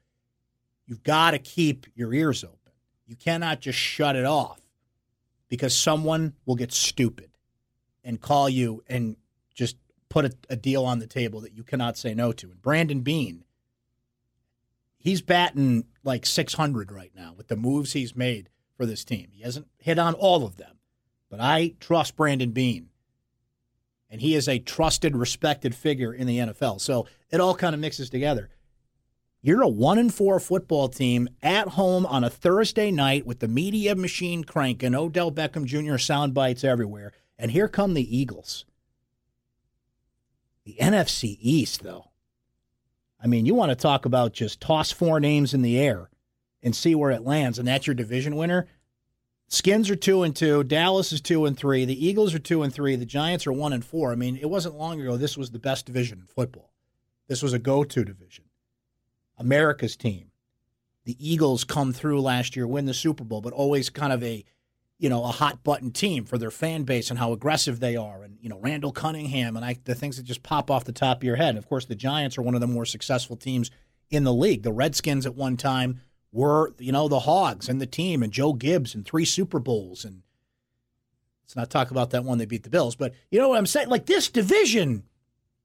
you've 0.86 1.04
got 1.04 1.30
to 1.30 1.38
keep 1.38 1.86
your 1.94 2.12
ears 2.12 2.42
open. 2.42 2.58
You 3.06 3.14
cannot 3.14 3.60
just 3.60 3.78
shut 3.78 4.16
it 4.16 4.24
off 4.24 4.60
because 5.48 5.76
someone 5.76 6.34
will 6.44 6.56
get 6.56 6.72
stupid 6.72 7.30
and 8.02 8.20
call 8.20 8.48
you 8.48 8.82
and 8.88 9.16
just 9.54 9.76
put 10.08 10.24
a, 10.24 10.32
a 10.50 10.56
deal 10.56 10.84
on 10.84 10.98
the 10.98 11.06
table 11.06 11.40
that 11.40 11.52
you 11.52 11.62
cannot 11.62 11.96
say 11.96 12.14
no 12.14 12.32
to. 12.32 12.50
And 12.50 12.60
Brandon 12.60 13.00
Beane 13.00 13.44
he's 15.02 15.20
batting 15.20 15.84
like 16.04 16.24
600 16.24 16.92
right 16.92 17.12
now 17.14 17.34
with 17.36 17.48
the 17.48 17.56
moves 17.56 17.92
he's 17.92 18.16
made 18.16 18.48
for 18.76 18.86
this 18.86 19.04
team. 19.04 19.28
He 19.32 19.42
hasn't 19.42 19.68
hit 19.78 19.98
on 19.98 20.14
all 20.14 20.44
of 20.44 20.56
them, 20.56 20.78
but 21.28 21.40
I 21.40 21.74
trust 21.80 22.16
Brandon 22.16 22.52
Beane. 22.52 22.88
And 24.08 24.20
he 24.20 24.34
is 24.34 24.48
a 24.48 24.58
trusted, 24.58 25.16
respected 25.16 25.74
figure 25.74 26.12
in 26.12 26.26
the 26.26 26.38
NFL. 26.38 26.80
So 26.80 27.06
it 27.30 27.40
all 27.40 27.54
kind 27.54 27.74
of 27.74 27.80
mixes 27.80 28.10
together. 28.10 28.50
You're 29.40 29.62
a 29.62 29.68
one 29.68 29.98
and 29.98 30.12
four 30.12 30.38
football 30.38 30.88
team 30.88 31.28
at 31.42 31.68
home 31.68 32.06
on 32.06 32.22
a 32.22 32.30
Thursday 32.30 32.92
night 32.92 33.26
with 33.26 33.40
the 33.40 33.48
media 33.48 33.96
machine 33.96 34.44
cranking, 34.44 34.94
Odell 34.94 35.32
Beckham 35.32 35.64
Jr. 35.64 35.96
sound 35.96 36.32
bites 36.34 36.62
everywhere. 36.62 37.12
And 37.38 37.50
here 37.50 37.66
come 37.66 37.94
the 37.94 38.16
Eagles. 38.16 38.66
The 40.64 40.76
NFC 40.80 41.38
East, 41.40 41.82
though. 41.82 42.11
I 43.22 43.26
mean, 43.26 43.46
you 43.46 43.54
want 43.54 43.70
to 43.70 43.76
talk 43.76 44.04
about 44.04 44.32
just 44.32 44.60
toss 44.60 44.90
four 44.90 45.20
names 45.20 45.54
in 45.54 45.62
the 45.62 45.78
air 45.78 46.10
and 46.62 46.74
see 46.74 46.94
where 46.94 47.10
it 47.10 47.22
lands, 47.24 47.58
and 47.58 47.68
that's 47.68 47.86
your 47.86 47.94
division 47.94 48.36
winner. 48.36 48.66
Skins 49.48 49.90
are 49.90 49.96
two 49.96 50.22
and 50.22 50.34
two. 50.34 50.64
Dallas 50.64 51.12
is 51.12 51.20
two 51.20 51.44
and 51.44 51.56
three. 51.56 51.84
The 51.84 52.06
Eagles 52.06 52.34
are 52.34 52.38
two 52.38 52.62
and 52.62 52.72
three. 52.72 52.96
The 52.96 53.04
Giants 53.04 53.46
are 53.46 53.52
one 53.52 53.72
and 53.72 53.84
four. 53.84 54.10
I 54.10 54.14
mean, 54.14 54.36
it 54.36 54.48
wasn't 54.48 54.76
long 54.76 55.00
ago 55.00 55.16
this 55.16 55.36
was 55.36 55.50
the 55.50 55.58
best 55.58 55.86
division 55.86 56.20
in 56.20 56.26
football. 56.26 56.72
This 57.28 57.42
was 57.42 57.52
a 57.52 57.58
go-to 57.58 58.04
division. 58.04 58.44
America's 59.38 59.96
team. 59.96 60.30
The 61.04 61.16
Eagles 61.18 61.64
come 61.64 61.92
through 61.92 62.20
last 62.22 62.56
year, 62.56 62.66
win 62.66 62.86
the 62.86 62.94
Super 62.94 63.24
Bowl, 63.24 63.40
but 63.40 63.52
always 63.52 63.90
kind 63.90 64.12
of 64.12 64.22
a 64.22 64.44
you 65.02 65.08
know, 65.08 65.24
a 65.24 65.32
hot 65.32 65.64
button 65.64 65.90
team 65.90 66.24
for 66.24 66.38
their 66.38 66.52
fan 66.52 66.84
base 66.84 67.10
and 67.10 67.18
how 67.18 67.32
aggressive 67.32 67.80
they 67.80 67.96
are, 67.96 68.22
and 68.22 68.38
you 68.40 68.48
know, 68.48 68.60
Randall 68.60 68.92
Cunningham 68.92 69.56
and 69.56 69.64
I, 69.64 69.76
the 69.82 69.96
things 69.96 70.16
that 70.16 70.22
just 70.22 70.44
pop 70.44 70.70
off 70.70 70.84
the 70.84 70.92
top 70.92 71.16
of 71.16 71.24
your 71.24 71.34
head. 71.34 71.48
And 71.48 71.58
of 71.58 71.68
course, 71.68 71.86
the 71.86 71.96
Giants 71.96 72.38
are 72.38 72.42
one 72.42 72.54
of 72.54 72.60
the 72.60 72.68
more 72.68 72.84
successful 72.84 73.34
teams 73.36 73.72
in 74.10 74.22
the 74.22 74.32
league. 74.32 74.62
The 74.62 74.72
Redskins 74.72 75.26
at 75.26 75.34
one 75.34 75.56
time 75.56 76.00
were, 76.30 76.72
you 76.78 76.92
know, 76.92 77.08
the 77.08 77.18
Hogs 77.18 77.68
and 77.68 77.80
the 77.80 77.86
team, 77.86 78.22
and 78.22 78.32
Joe 78.32 78.52
Gibbs 78.52 78.94
and 78.94 79.04
three 79.04 79.24
Super 79.24 79.58
Bowls. 79.58 80.04
And 80.04 80.22
let's 81.42 81.56
not 81.56 81.68
talk 81.68 81.90
about 81.90 82.10
that 82.10 82.22
one 82.22 82.38
they 82.38 82.46
beat 82.46 82.62
the 82.62 82.70
Bills, 82.70 82.94
but 82.94 83.12
you 83.28 83.40
know 83.40 83.48
what 83.48 83.58
I'm 83.58 83.66
saying? 83.66 83.88
Like 83.88 84.06
this 84.06 84.30
division 84.30 85.02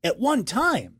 at 0.03 0.19
one 0.19 0.45
time 0.45 0.95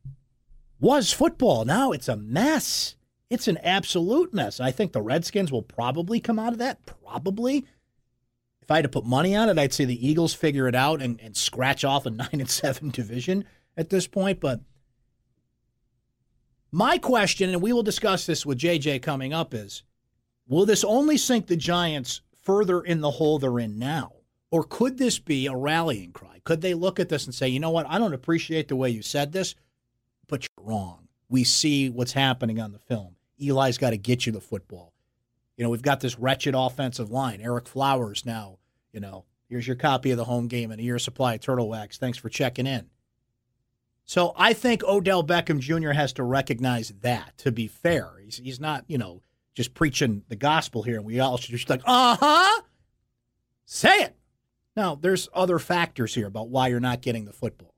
was 0.80 1.12
football. 1.12 1.66
Now 1.66 1.92
it's 1.92 2.08
a 2.08 2.16
mess. 2.16 2.98
It's 3.32 3.48
an 3.48 3.58
absolute 3.64 4.32
mess. 4.32 4.60
I 4.60 4.70
think 4.70 4.94
the 4.94 5.02
Redskins 5.02 5.52
will 5.52 5.64
probably 5.64 6.20
come 6.20 6.38
out 6.38 6.54
of 6.54 6.60
that. 6.60 6.86
Probably 6.86 7.66
if 8.68 8.72
I 8.72 8.76
had 8.76 8.84
to 8.84 8.90
put 8.90 9.06
money 9.06 9.34
on 9.34 9.48
it, 9.48 9.58
I'd 9.58 9.72
say 9.72 9.86
the 9.86 10.06
Eagles 10.06 10.34
figure 10.34 10.68
it 10.68 10.76
out 10.76 11.02
and, 11.02 11.22
and 11.22 11.38
scratch 11.38 11.86
off 11.86 12.06
a 12.06 12.10
nine 12.12 12.28
and 12.34 12.50
seven 12.50 12.90
division 12.90 13.46
at 13.78 13.90
this 13.90 14.08
point. 14.08 14.42
But 14.42 14.60
my 16.70 16.98
question, 16.98 17.50
and 17.50 17.62
we 17.62 17.72
will 17.72 17.82
discuss 17.82 18.26
this 18.26 18.46
with 18.46 18.58
JJ 18.58 19.02
coming 19.02 19.34
up, 19.34 19.54
is 19.54 19.84
will 20.50 20.66
this 20.66 20.84
only 20.84 21.16
sink 21.16 21.48
the 21.48 21.56
Giants 21.56 22.20
further 22.42 22.82
in 22.82 23.00
the 23.00 23.12
hole 23.12 23.40
they're 23.40 23.58
in 23.58 23.80
now? 23.80 24.12
Or 24.52 24.66
could 24.66 24.98
this 24.98 25.18
be 25.18 25.48
a 25.48 25.56
rallying 25.56 26.12
cry? 26.12 26.42
Could 26.44 26.60
they 26.60 26.74
look 26.74 27.00
at 27.00 27.08
this 27.08 27.24
and 27.24 27.34
say, 27.34 27.48
you 27.48 27.62
know 27.62 27.72
what, 27.72 27.86
I 27.88 27.98
don't 27.98 28.14
appreciate 28.14 28.68
the 28.68 28.76
way 28.76 28.90
you 28.90 29.02
said 29.02 29.32
this, 29.32 29.56
but 30.28 30.44
you're 30.44 30.66
wrong. 30.66 31.08
We 31.30 31.46
see 31.46 31.90
what's 31.90 32.14
happening 32.14 32.60
on 32.60 32.74
the 32.74 32.80
film. 32.80 33.16
Eli's 33.42 33.78
got 33.78 33.92
to 33.92 33.98
get 33.98 34.26
you 34.26 34.34
the 34.34 34.42
football. 34.42 34.92
You 35.58 35.64
know, 35.64 35.70
we've 35.70 35.82
got 35.82 36.00
this 36.00 36.20
wretched 36.20 36.56
offensive 36.56 37.10
line. 37.10 37.42
Ereck 37.42 37.68
Flowers 37.68 38.26
now, 38.26 38.60
you 38.94 39.00
know, 39.00 39.26
here's 39.50 39.68
your 39.68 39.76
copy 39.76 40.12
of 40.12 40.18
the 40.18 40.26
home 40.26 40.48
game 40.48 40.72
and 40.72 40.80
a 40.80 40.84
year 40.84 41.00
supply 41.00 41.34
of 41.34 41.42
turtle 41.42 41.68
wax. 41.68 41.98
Thanks 41.98 42.18
for 42.18 42.30
checking 42.30 42.68
in. 42.68 42.90
So 44.06 44.34
I 44.38 44.54
think 44.54 44.84
Odell 44.84 45.24
Beckham 45.24 45.60
Jr. 45.60 45.92
has 45.92 46.14
to 46.14 46.24
recognize 46.24 46.94
that, 47.02 47.38
to 47.40 47.52
be 47.52 47.68
fair. 47.68 48.12
He's, 48.24 48.38
he's 48.38 48.60
not, 48.60 48.86
you 48.88 48.98
know, 48.98 49.22
just 49.56 49.74
preaching 49.74 50.24
the 50.30 50.36
gospel 50.36 50.84
here. 50.84 50.98
And 50.98 51.06
we 51.06 51.20
all 51.20 51.38
should 51.38 51.52
just 51.52 51.70
like, 51.70 51.82
uh 51.86 52.16
huh, 52.18 52.62
say 53.66 54.04
it. 54.04 54.16
Now, 54.76 54.94
there's 54.94 55.28
other 55.34 55.58
factors 55.58 56.14
here 56.14 56.28
about 56.28 56.50
why 56.50 56.68
you're 56.68 56.80
not 56.80 57.02
getting 57.02 57.26
the 57.26 57.34
football. 57.34 57.74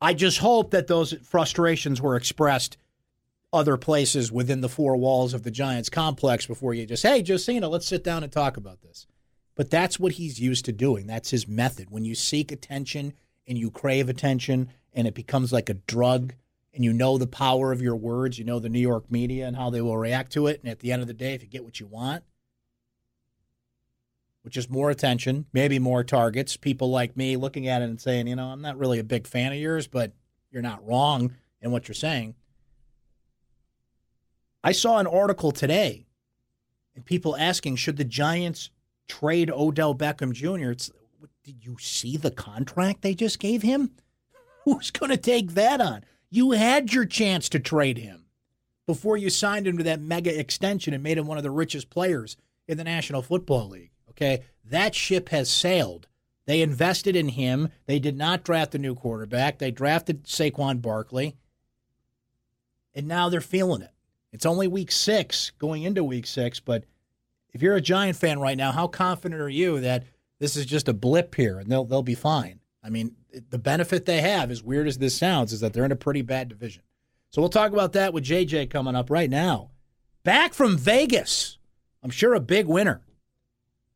I 0.00 0.12
just 0.12 0.38
hope 0.38 0.72
that 0.72 0.88
those 0.88 1.14
frustrations 1.22 2.02
were 2.02 2.16
expressed 2.16 2.76
other 3.54 3.76
places 3.76 4.32
within 4.32 4.60
the 4.60 4.68
four 4.68 4.96
walls 4.96 5.32
of 5.32 5.44
the 5.44 5.50
Giants 5.50 5.88
complex 5.88 6.46
before 6.46 6.74
you 6.74 6.84
just, 6.84 7.04
hey, 7.04 7.22
Josina, 7.22 7.68
let's 7.68 7.86
sit 7.86 8.02
down 8.02 8.24
and 8.24 8.32
talk 8.32 8.56
about 8.56 8.82
this. 8.82 9.06
But 9.54 9.70
that's 9.70 10.00
what 10.00 10.12
he's 10.12 10.40
used 10.40 10.64
to 10.64 10.72
doing. 10.72 11.06
That's 11.06 11.30
his 11.30 11.46
method. 11.46 11.90
When 11.90 12.04
you 12.04 12.16
seek 12.16 12.50
attention 12.50 13.14
and 13.46 13.56
you 13.56 13.70
crave 13.70 14.08
attention 14.08 14.68
and 14.92 15.06
it 15.06 15.14
becomes 15.14 15.52
like 15.52 15.68
a 15.68 15.74
drug 15.74 16.34
and 16.74 16.84
you 16.84 16.92
know 16.92 17.16
the 17.16 17.28
power 17.28 17.70
of 17.70 17.80
your 17.80 17.94
words, 17.94 18.38
you 18.38 18.44
know 18.44 18.58
the 18.58 18.68
New 18.68 18.80
York 18.80 19.10
media 19.10 19.46
and 19.46 19.56
how 19.56 19.70
they 19.70 19.80
will 19.80 19.96
react 19.96 20.32
to 20.32 20.48
it. 20.48 20.60
And 20.60 20.68
at 20.68 20.80
the 20.80 20.90
end 20.90 21.02
of 21.02 21.08
the 21.08 21.14
day, 21.14 21.34
if 21.34 21.42
you 21.42 21.48
get 21.48 21.64
what 21.64 21.78
you 21.78 21.86
want, 21.86 22.24
which 24.42 24.56
is 24.56 24.68
more 24.68 24.90
attention, 24.90 25.46
maybe 25.52 25.78
more 25.78 26.02
targets, 26.02 26.56
people 26.56 26.90
like 26.90 27.16
me 27.16 27.36
looking 27.36 27.68
at 27.68 27.80
it 27.80 27.84
and 27.84 28.00
saying, 28.00 28.26
you 28.26 28.34
know, 28.34 28.48
I'm 28.48 28.60
not 28.60 28.76
really 28.76 28.98
a 28.98 29.04
big 29.04 29.28
fan 29.28 29.52
of 29.52 29.58
yours, 29.58 29.86
but 29.86 30.12
you're 30.50 30.60
not 30.60 30.84
wrong 30.84 31.36
in 31.62 31.70
what 31.70 31.86
you're 31.86 31.94
saying 31.94 32.34
I 34.64 34.72
saw 34.72 34.98
an 34.98 35.06
article 35.06 35.52
today 35.52 36.06
and 36.96 37.04
people 37.04 37.36
asking, 37.36 37.76
should 37.76 37.98
the 37.98 38.04
Giants 38.04 38.70
trade 39.06 39.50
Odell 39.50 39.94
Beckham 39.94 40.32
Jr.? 40.32 40.70
It's, 40.70 40.90
did 41.42 41.66
you 41.66 41.76
see 41.78 42.16
the 42.16 42.30
contract 42.30 43.02
they 43.02 43.14
just 43.14 43.38
gave 43.38 43.60
him? 43.60 43.90
Who's 44.64 44.90
going 44.90 45.10
to 45.10 45.18
take 45.18 45.50
that 45.50 45.82
on? 45.82 46.04
You 46.30 46.52
had 46.52 46.94
your 46.94 47.04
chance 47.04 47.50
to 47.50 47.60
trade 47.60 47.98
him 47.98 48.24
before 48.86 49.18
you 49.18 49.28
signed 49.28 49.66
him 49.66 49.76
to 49.76 49.84
that 49.84 50.00
mega 50.00 50.36
extension 50.36 50.94
and 50.94 51.02
made 51.02 51.18
him 51.18 51.26
one 51.26 51.36
of 51.36 51.44
the 51.44 51.50
richest 51.50 51.90
players 51.90 52.38
in 52.66 52.78
the 52.78 52.84
National 52.84 53.20
Football 53.20 53.68
League. 53.68 53.90
Okay, 54.10 54.44
that 54.64 54.94
ship 54.94 55.28
has 55.28 55.50
sailed. 55.50 56.08
They 56.46 56.62
invested 56.62 57.16
in 57.16 57.28
him. 57.30 57.68
They 57.86 57.98
did 57.98 58.16
not 58.16 58.44
draft 58.44 58.74
a 58.74 58.78
new 58.78 58.94
quarterback. 58.94 59.58
They 59.58 59.70
drafted 59.70 60.24
Saquon 60.24 60.80
Barkley. 60.80 61.36
And 62.94 63.06
now 63.06 63.28
they're 63.28 63.40
feeling 63.40 63.82
it. 63.82 63.93
It's 64.34 64.44
only 64.44 64.66
week 64.66 64.90
six, 64.90 65.52
going 65.60 65.84
into 65.84 66.02
week 66.02 66.26
six, 66.26 66.58
but 66.58 66.84
if 67.52 67.62
you're 67.62 67.76
a 67.76 67.80
Giant 67.80 68.16
fan 68.16 68.40
right 68.40 68.56
now, 68.56 68.72
how 68.72 68.88
confident 68.88 69.40
are 69.40 69.48
you 69.48 69.78
that 69.80 70.02
this 70.40 70.56
is 70.56 70.66
just 70.66 70.88
a 70.88 70.92
blip 70.92 71.36
here 71.36 71.60
and 71.60 71.70
they'll 71.70 71.84
they'll 71.84 72.02
be 72.02 72.16
fine? 72.16 72.58
I 72.82 72.90
mean, 72.90 73.14
the 73.50 73.60
benefit 73.60 74.06
they 74.06 74.20
have, 74.22 74.50
as 74.50 74.60
weird 74.60 74.88
as 74.88 74.98
this 74.98 75.16
sounds, 75.16 75.52
is 75.52 75.60
that 75.60 75.72
they're 75.72 75.84
in 75.84 75.92
a 75.92 75.96
pretty 75.96 76.22
bad 76.22 76.48
division. 76.48 76.82
So 77.30 77.40
we'll 77.40 77.48
talk 77.48 77.72
about 77.72 77.92
that 77.92 78.12
with 78.12 78.24
JJ 78.24 78.70
coming 78.70 78.96
up 78.96 79.08
right 79.08 79.30
now. 79.30 79.70
Back 80.24 80.52
from 80.52 80.76
Vegas. 80.76 81.58
I'm 82.02 82.10
sure 82.10 82.34
a 82.34 82.40
big 82.40 82.66
winner. 82.66 83.02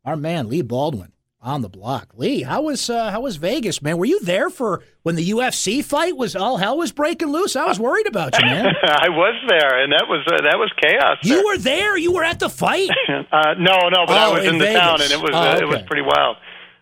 Our 0.05 0.17
man 0.17 0.49
Lee 0.49 0.63
Baldwin 0.63 1.13
on 1.41 1.63
the 1.63 1.69
block. 1.69 2.09
Lee, 2.17 2.43
how 2.43 2.63
was 2.63 2.91
uh, 2.91 3.11
how 3.11 3.21
was 3.21 3.37
Vegas, 3.37 3.81
man? 3.81 3.97
Were 3.99 4.05
you 4.07 4.21
there 4.21 4.51
for 4.51 4.83
when 5.03 5.15
the 5.15 5.31
UFC 5.31 5.85
fight 5.85 6.17
was 6.17 6.35
all 6.35 6.57
hell 6.57 6.77
was 6.79 6.91
breaking 6.93 7.29
loose? 7.29 7.55
I 7.57 7.65
was 7.67 7.79
worried 7.79 8.07
about 8.09 8.37
you, 8.39 8.45
man. 8.45 8.67
I 8.83 9.09
was 9.09 9.35
there, 9.49 9.83
and 9.83 9.93
that 9.93 10.07
was 10.09 10.27
uh, 10.27 10.43
that 10.43 10.59
was 10.59 10.71
chaos. 10.83 11.19
You 11.23 11.45
were 11.47 11.59
there. 11.59 11.97
You 11.97 12.13
were 12.13 12.25
at 12.25 12.41
the 12.41 12.49
fight. 12.51 12.91
uh, 13.09 13.55
no, 13.59 13.89
no, 13.89 14.05
but 14.07 14.11
Oh, 14.19 14.31
I 14.31 14.33
was 14.33 14.43
in 14.45 14.55
in, 14.55 14.59
the 14.59 14.65
Vegas. 14.67 14.81
town, 14.81 15.01
and 15.03 15.11
it 15.13 15.21
was 15.21 15.31
Oh, 15.33 15.39
uh, 15.39 15.57
it 15.61 15.69
was 15.69 15.83
pretty 15.87 16.03
wild. 16.03 16.37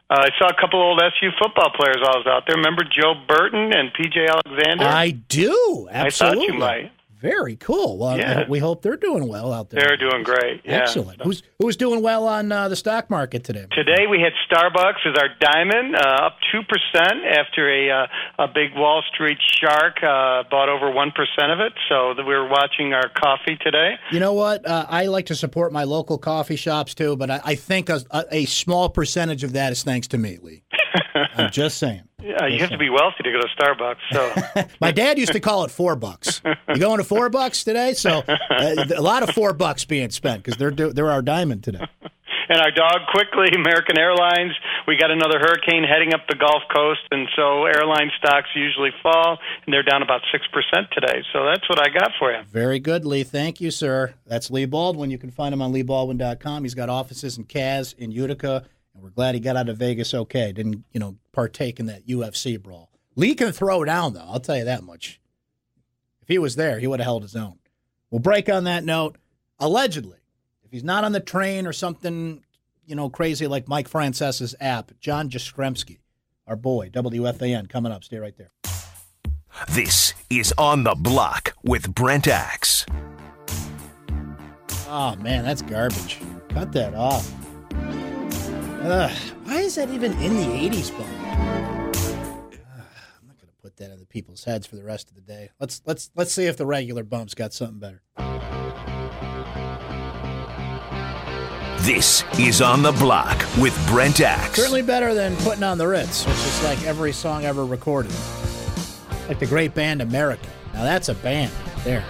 Uh, 0.09 0.23
I 0.23 0.31
saw 0.39 0.47
a 0.49 0.55
couple 0.61 0.81
old 0.81 1.01
SU 1.03 1.31
football 1.37 1.71
players 1.77 1.97
while 2.01 2.15
I 2.15 2.19
was 2.19 2.27
out 2.29 2.45
there. 2.47 2.57
Remember 2.57 2.85
Joe 2.85 3.15
Burton 3.27 3.73
and 3.75 3.91
PJ 3.93 4.29
Alexander? 4.31 4.85
I 4.85 5.11
do. 5.11 5.89
I 5.91 6.07
Absolutely. 6.07 6.47
thought 6.47 6.53
you 6.55 6.59
might. 6.61 6.93
Very 7.27 7.57
cool. 7.57 7.99
Well, 7.99 8.17
Yeah. 8.19 8.45
we 8.49 8.59
hope 8.61 8.83
they're 8.83 8.97
doing 8.97 9.27
well 9.27 9.53
out 9.53 9.71
there. 9.71 9.81
They're 9.83 9.97
doing 9.97 10.23
great. 10.23 10.61
Yeah. 10.65 10.79
Excellent. 10.83 11.21
Who's 11.23 11.43
who's 11.59 11.77
doing 11.77 12.03
well 12.03 12.29
on 12.29 12.53
uh, 12.53 12.69
the 12.69 12.77
stock 12.77 13.11
market 13.11 13.43
today? 13.43 13.67
Today 13.73 14.07
we 14.09 14.21
had 14.21 14.33
Starbucks 14.49 15.05
as 15.07 15.15
our 15.19 15.29
diamond, 15.41 15.97
uh, 15.97 16.27
up 16.27 16.37
two 16.53 16.61
percent 16.63 17.25
after 17.25 17.69
a 17.69 17.91
uh, 17.91 18.45
a 18.45 18.49
big 18.49 18.75
Wall 18.77 19.03
Street 19.13 19.39
shark 19.61 19.97
uh, 20.03 20.45
bought 20.51 20.69
over 20.69 20.91
one 20.91 21.11
percent 21.11 21.51
of 21.51 21.59
it. 21.61 21.73
So 21.89 22.15
we 22.17 22.23
were 22.35 22.49
watching 22.49 22.93
our 22.95 23.09
coffee 23.09 23.57
today. 23.61 23.95
You 24.13 24.21
know 24.21 24.33
what? 24.35 24.65
Uh, 24.67 24.87
I 24.89 25.07
like 25.07 25.27
to 25.27 25.35
support 25.35 25.73
my 25.73 25.83
local 25.85 26.19
coffee 26.19 26.57
shops 26.57 26.95
too, 26.95 27.17
but 27.17 27.31
I, 27.31 27.41
I 27.45 27.55
think 27.57 27.89
a, 27.89 28.03
a, 28.13 28.25
a 28.31 28.45
small 28.45 28.89
percentage 28.89 29.43
of 29.43 29.53
that 29.55 29.73
is 29.73 29.83
thanks 29.83 30.07
to 30.09 30.19
me, 30.19 30.39
Lee. 30.41 30.63
I'm 31.35 31.51
just 31.51 31.79
saying. 31.79 32.03
Yeah, 32.37 32.47
you 32.47 32.59
have 32.59 32.71
to 32.71 32.79
be 32.79 32.91
wealthy 32.91 33.23
to 33.23 33.33
go 33.33 33.41
to 33.41 33.49
Starbucks. 33.57 33.97
So 34.13 34.69
My 34.81 34.93
dad 34.93 35.19
used 35.19 35.33
to 35.33 35.41
call 35.41 35.65
it 35.65 35.71
four 35.71 35.97
bucks. 35.97 36.43
You 36.69 36.77
going 36.77 36.99
to 36.99 37.05
four 37.05 37.31
bucks 37.31 37.65
today? 37.65 37.95
So 37.95 38.23
uh, 38.29 38.85
a 38.95 39.03
lot 39.03 39.23
of 39.23 39.31
four 39.31 39.53
bucks 39.53 39.85
being 39.85 40.11
spent 40.11 40.43
because 40.43 40.59
they're 40.59 40.71
they're 40.71 41.11
our 41.11 41.23
diamond 41.23 41.65
today. 41.65 41.87
and 42.49 42.61
our 42.61 42.71
dog 42.71 43.01
quickly 43.13 43.49
American 43.55 43.99
Airlines. 43.99 44.53
We 44.87 44.97
got 44.97 45.11
another 45.11 45.39
hurricane 45.39 45.85
heading 45.85 46.15
up 46.15 46.27
the 46.29 46.37
Gulf 46.37 46.63
Coast, 46.75 47.01
and 47.11 47.29
so 47.35 47.65
airline 47.65 48.11
stocks 48.19 48.49
usually 48.55 48.91
fall, 49.03 49.39
and 49.65 49.73
they're 49.73 49.83
down 49.83 50.03
about 50.03 50.23
six 50.33 50.47
percent 50.53 50.89
today. 50.93 51.23
So 51.33 51.45
that's 51.45 51.69
what 51.69 51.81
I 51.81 51.89
got 51.93 52.13
for 52.19 52.33
you. 52.33 52.43
Very 52.45 52.79
good, 52.79 53.05
Lee. 53.05 53.25
Thank 53.25 53.61
you, 53.61 53.71
sir. 53.71 54.15
That's 54.27 54.51
Lee 54.51 54.67
Baldwin. 54.67 55.11
You 55.11 55.19
can 55.19 55.31
find 55.31 55.53
him 55.53 55.63
on 55.63 55.73
leebaldwin.com. 55.73 56.63
He's 56.63 56.75
got 56.75 56.89
offices 56.89 57.39
in 57.39 57.45
Kaz, 57.45 57.97
in 57.97 58.11
Utica, 58.13 58.65
and 58.97 59.05
we're 59.05 59.11
glad 59.11 59.35
he 59.35 59.41
got 59.41 59.57
out 59.57 59.69
of 59.69 59.77
Vegas 59.77 60.15
okay. 60.15 60.53
Didn't, 60.53 60.85
you 60.91 60.99
know, 60.99 61.17
partake 61.33 61.79
in 61.79 61.87
that 61.87 62.07
UFC 62.07 62.61
brawl. 62.61 62.91
Lee 63.15 63.35
can 63.35 63.53
throw 63.53 63.85
down, 63.85 64.15
though. 64.15 64.27
I'll 64.27 64.41
tell 64.41 64.57
you 64.57 64.65
that 64.65 64.83
much. 64.83 65.21
If 66.23 66.29
he 66.29 66.39
was 66.39 66.57
there, 66.57 66.79
he 66.81 66.87
would 66.87 67.01
have 67.01 67.05
held 67.05 67.23
his 67.23 67.37
own. 67.37 67.59
We'll 68.11 68.21
break 68.21 68.49
on 68.49 68.65
that 68.65 68.85
note. 68.85 69.17
Allegedly, 69.59 70.19
if 70.65 70.71
he's 70.71 70.83
not 70.83 71.05
on 71.05 71.13
the 71.13 71.21
train 71.21 71.67
or 71.67 71.73
something, 71.73 72.43
you 72.87 72.97
know, 72.97 73.11
crazy 73.11 73.47
like 73.47 73.69
Mike 73.69 73.89
Francesa's 73.89 74.55
app, 74.61 74.93
John 74.99 75.29
Jastremski, 75.29 75.99
our 76.47 76.57
boy, 76.57 76.89
WFAN, 76.89 77.69
coming 77.69 77.93
up. 77.93 78.03
Stay 78.03 78.19
right 78.19 78.37
there. 78.37 78.51
This 79.69 80.15
is 80.31 80.55
On 80.59 80.85
the 80.85 80.95
Block 80.95 81.55
with 81.63 81.95
Brent 81.95 82.29
Axe. 82.29 82.87
Oh 84.89 85.17
man, 85.17 85.45
that's 85.45 85.63
garbage. 85.63 86.19
Cut 86.49 86.73
that 86.73 86.95
off. 86.95 87.46
Ugh, 88.87 89.11
why 89.43 89.57
is 89.57 89.75
that 89.75 89.91
even 89.91 90.13
in 90.21 90.37
the 90.37 90.45
'80s 90.45 90.97
bump? 90.97 91.11
I'm 91.11 91.91
not 93.27 93.37
gonna 93.37 93.51
put 93.61 93.77
that 93.79 93.91
in 93.91 93.99
the 93.99 94.07
people's 94.07 94.45
heads 94.45 94.65
for 94.65 94.77
the 94.77 94.85
rest 94.85 95.09
of 95.09 95.17
the 95.17 95.23
day. 95.23 95.51
Let's 95.59 95.83
let's 95.87 96.13
let's 96.15 96.33
see 96.33 96.45
if 96.45 96.57
the 96.57 96.67
regular 96.67 97.03
bumps 97.03 97.35
got 97.35 97.53
something 97.53 97.81
better. 97.81 98.03
This 101.81 102.23
is 102.39 102.63
On 102.63 102.83
the 102.83 102.93
Block 102.93 103.45
with 103.59 103.77
Brent 103.89 104.21
Axe. 104.21 104.55
Certainly 104.55 104.83
better 104.83 105.15
than 105.15 105.35
putting 105.39 105.65
on 105.65 105.79
the 105.79 105.89
Ritz, 105.89 106.25
which 106.25 106.37
is 106.37 106.63
like 106.63 106.81
every 106.85 107.13
song 107.13 107.45
ever 107.45 107.67
recorded. 107.67 108.13
Like 109.27 109.41
the 109.41 109.47
great 109.47 109.75
band 109.75 110.01
America. 110.01 110.47
Now 110.73 110.85
that's 110.85 111.09
a 111.09 111.15
band 111.15 111.51
there. 111.83 112.05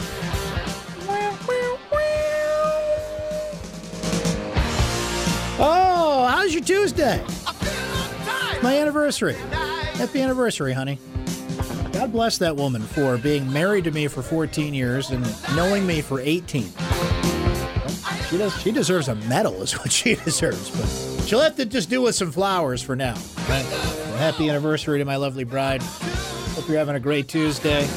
How's 6.47 6.55
your 6.55 6.63
Tuesday? 6.63 7.21
My 8.63 8.79
anniversary. 8.79 9.35
Happy 9.35 10.23
anniversary, 10.23 10.73
honey. 10.73 11.01
God 11.93 12.13
bless 12.13 12.39
that 12.39 12.55
woman 12.55 12.83
for 12.83 13.19
being 13.19 13.53
married 13.53 13.83
to 13.83 13.91
me 13.91 14.07
for 14.07 14.23
14 14.23 14.73
years 14.73 15.11
and 15.11 15.27
knowing 15.57 15.85
me 15.85 16.01
for 16.01 16.21
18. 16.21 16.73
She 18.31 18.39
does. 18.39 18.57
She 18.63 18.71
deserves 18.71 19.09
a 19.09 19.17
medal, 19.17 19.61
is 19.61 19.73
what 19.73 19.91
she 19.91 20.15
deserves. 20.25 20.71
But 21.17 21.27
she'll 21.27 21.41
have 21.41 21.57
to 21.57 21.67
just 21.67 21.91
do 21.91 22.01
with 22.01 22.15
some 22.15 22.31
flowers 22.31 22.81
for 22.81 22.95
now. 22.95 23.15
Right? 23.49 23.67
Well, 23.69 24.17
happy 24.19 24.49
anniversary 24.49 25.01
to 25.01 25.05
my 25.05 25.17
lovely 25.17 25.43
bride. 25.43 25.83
Hope 25.83 26.69
you're 26.69 26.79
having 26.79 26.95
a 26.95 27.01
great 27.01 27.27
Tuesday. 27.27 27.89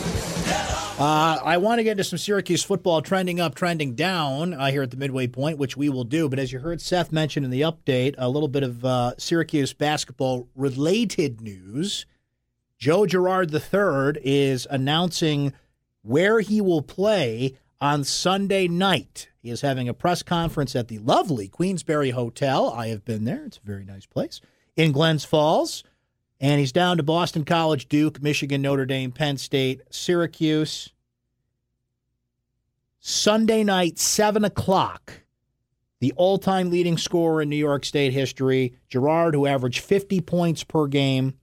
Uh, 1.00 1.40
I 1.46 1.56
want 1.60 1.80
to 1.80 1.86
get 1.86 1.92
into 1.92 2.04
some 2.04 2.20
Syracuse 2.20 2.62
football 2.62 3.02
trending 3.02 3.40
up, 3.40 3.56
trending 3.56 3.96
down 3.96 4.54
uh, 4.54 4.66
here 4.66 4.82
at 4.82 4.92
the 4.92 4.98
midway 4.98 5.28
point, 5.28 5.58
which 5.58 5.78
we 5.78 5.88
will 5.88 6.04
do. 6.04 6.28
But 6.28 6.40
as 6.40 6.52
you 6.52 6.60
heard 6.60 6.82
Seth 6.82 7.14
mention 7.14 7.46
in 7.46 7.52
the 7.52 7.62
update, 7.62 8.16
a 8.18 8.28
little 8.28 8.50
bit 8.50 8.64
of 8.64 8.84
uh, 8.84 9.14
Syracuse 9.18 9.72
basketball 9.72 10.50
related 10.58 11.40
news. 11.40 12.06
Joe 12.78 13.06
Girard 13.06 13.54
III 13.54 14.20
is 14.26 14.68
announcing 14.70 15.54
where 16.02 16.42
he 16.42 16.60
will 16.60 16.82
play 16.82 17.56
on 17.80 18.04
Sunday 18.04 18.68
night. 18.68 19.30
He 19.42 19.52
is 19.52 19.62
having 19.62 19.88
a 19.88 19.94
press 19.94 20.22
conference 20.22 20.76
at 20.76 20.90
the 20.90 21.00
lovely 21.00 21.48
Queensbury 21.48 22.10
Hotel. 22.10 22.74
I 22.74 22.88
have 22.88 23.06
been 23.06 23.24
there, 23.24 23.46
it's 23.46 23.58
a 23.64 23.66
very 23.66 23.86
nice 23.86 24.06
place 24.06 24.42
in 24.76 24.92
Glens 24.92 25.24
Falls. 25.24 25.86
And 26.40 26.60
he's 26.60 26.72
down 26.72 26.98
to 26.98 27.04
Boston 27.04 27.44
College, 27.44 27.90
Duke, 27.90 28.22
Michigan, 28.22 28.62
Notre 28.62 28.86
Dame, 28.86 29.12
Penn 29.12 29.38
State, 29.38 29.82
Syracuse. 29.90 30.90
Sunday 33.02 33.64
night, 33.64 33.98
7 33.98 34.46
o'clock. 34.46 35.22
The 36.00 36.14
all 36.16 36.38
time 36.38 36.70
leading 36.70 36.98
scorer 36.98 37.42
in 37.42 37.50
New 37.50 37.58
York 37.58 37.84
State 37.84 38.14
history, 38.14 38.76
Girard, 38.88 39.34
who 39.36 39.46
averaged 39.46 39.82
50 39.82 40.22
points 40.22 40.64
per 40.64 40.88
game, 40.88 41.34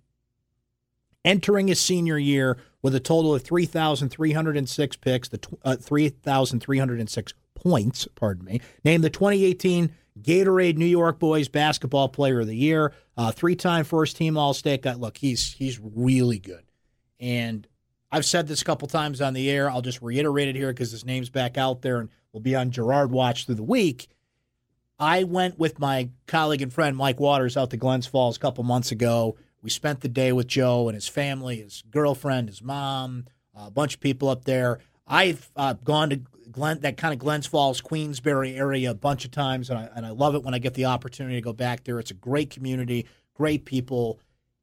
entering 1.24 1.68
his 1.68 1.78
senior 1.80 2.18
year 2.18 2.56
with 2.80 2.94
a 2.94 3.00
total 3.00 3.34
of 3.34 3.42
3,306 3.42 4.96
picks, 4.96 5.28
the 5.28 5.40
uh, 5.62 5.76
3,306 5.76 7.34
points, 7.56 8.06
pardon 8.14 8.44
me. 8.44 8.60
Named 8.84 9.02
the 9.02 9.10
2018 9.10 9.90
Gatorade 10.20 10.76
New 10.76 10.86
York 10.86 11.18
Boys 11.18 11.48
Basketball 11.48 12.08
Player 12.08 12.40
of 12.40 12.46
the 12.46 12.56
Year, 12.56 12.92
uh, 13.16 13.32
three-time 13.32 13.84
first-team 13.84 14.36
All-State 14.36 14.82
guy. 14.82 14.94
Look, 14.94 15.18
he's 15.18 15.52
he's 15.52 15.80
really 15.80 16.38
good, 16.38 16.64
and 17.20 17.66
I've 18.10 18.24
said 18.24 18.46
this 18.46 18.62
a 18.62 18.64
couple 18.64 18.88
times 18.88 19.20
on 19.20 19.34
the 19.34 19.50
air. 19.50 19.70
I'll 19.70 19.82
just 19.82 20.00
reiterate 20.00 20.48
it 20.48 20.56
here 20.56 20.72
because 20.72 20.90
his 20.90 21.04
name's 21.04 21.28
back 21.28 21.58
out 21.58 21.82
there, 21.82 21.98
and 21.98 22.08
we'll 22.32 22.40
be 22.40 22.56
on 22.56 22.70
Girard 22.70 23.10
Watch 23.10 23.46
through 23.46 23.56
the 23.56 23.62
week. 23.62 24.08
I 24.98 25.24
went 25.24 25.58
with 25.58 25.78
my 25.78 26.08
colleague 26.26 26.62
and 26.62 26.72
friend 26.72 26.96
Mike 26.96 27.20
Waters 27.20 27.56
out 27.56 27.70
to 27.70 27.76
Glens 27.76 28.06
Falls 28.06 28.36
a 28.36 28.40
couple 28.40 28.64
months 28.64 28.92
ago. 28.92 29.36
We 29.60 29.68
spent 29.68 30.00
the 30.00 30.08
day 30.08 30.32
with 30.32 30.46
Joe 30.46 30.88
and 30.88 30.94
his 30.94 31.08
family, 31.08 31.56
his 31.56 31.82
girlfriend, 31.90 32.48
his 32.48 32.62
mom, 32.62 33.26
a 33.54 33.70
bunch 33.70 33.94
of 33.94 34.00
people 34.00 34.28
up 34.28 34.44
there. 34.44 34.78
I've 35.06 35.50
uh, 35.56 35.74
gone 35.74 36.10
to 36.10 36.20
Glen, 36.50 36.80
that 36.80 36.96
kind 36.96 37.12
of 37.12 37.18
Glens 37.20 37.46
Falls, 37.46 37.80
Queensbury 37.80 38.56
area 38.56 38.90
a 38.90 38.94
bunch 38.94 39.24
of 39.24 39.30
times, 39.30 39.70
and 39.70 39.78
I, 39.78 39.88
and 39.94 40.06
I 40.06 40.10
love 40.10 40.34
it 40.34 40.42
when 40.42 40.54
I 40.54 40.58
get 40.58 40.74
the 40.74 40.86
opportunity 40.86 41.36
to 41.36 41.40
go 41.40 41.52
back 41.52 41.84
there. 41.84 41.98
It's 41.98 42.10
a 42.10 42.14
great 42.14 42.50
community, 42.50 43.06
great 43.34 43.64
people. 43.64 44.18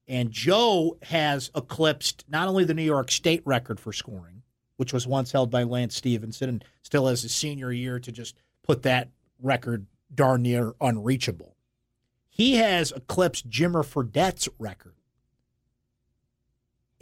And 0.07 0.31
Joe 0.31 0.97
has 1.03 1.49
eclipsed 1.55 2.25
not 2.27 2.47
only 2.47 2.65
the 2.65 2.73
New 2.73 2.83
York 2.83 3.11
State 3.11 3.41
record 3.45 3.79
for 3.79 3.93
scoring, 3.93 4.41
which 4.77 4.91
was 4.91 5.07
once 5.07 5.31
held 5.31 5.49
by 5.49 5.63
Lance 5.63 5.95
Stephenson 5.95 6.49
and 6.49 6.65
still 6.81 7.07
has 7.07 7.21
his 7.21 7.33
senior 7.33 7.71
year 7.71 7.99
to 7.99 8.11
just 8.11 8.35
put 8.63 8.83
that 8.83 9.09
record 9.41 9.85
darn 10.13 10.41
near 10.41 10.73
unreachable. 10.81 11.55
He 12.29 12.55
has 12.55 12.91
eclipsed 12.91 13.49
Jimmer 13.49 13.85
Fredette's 13.85 14.49
record 14.57 14.95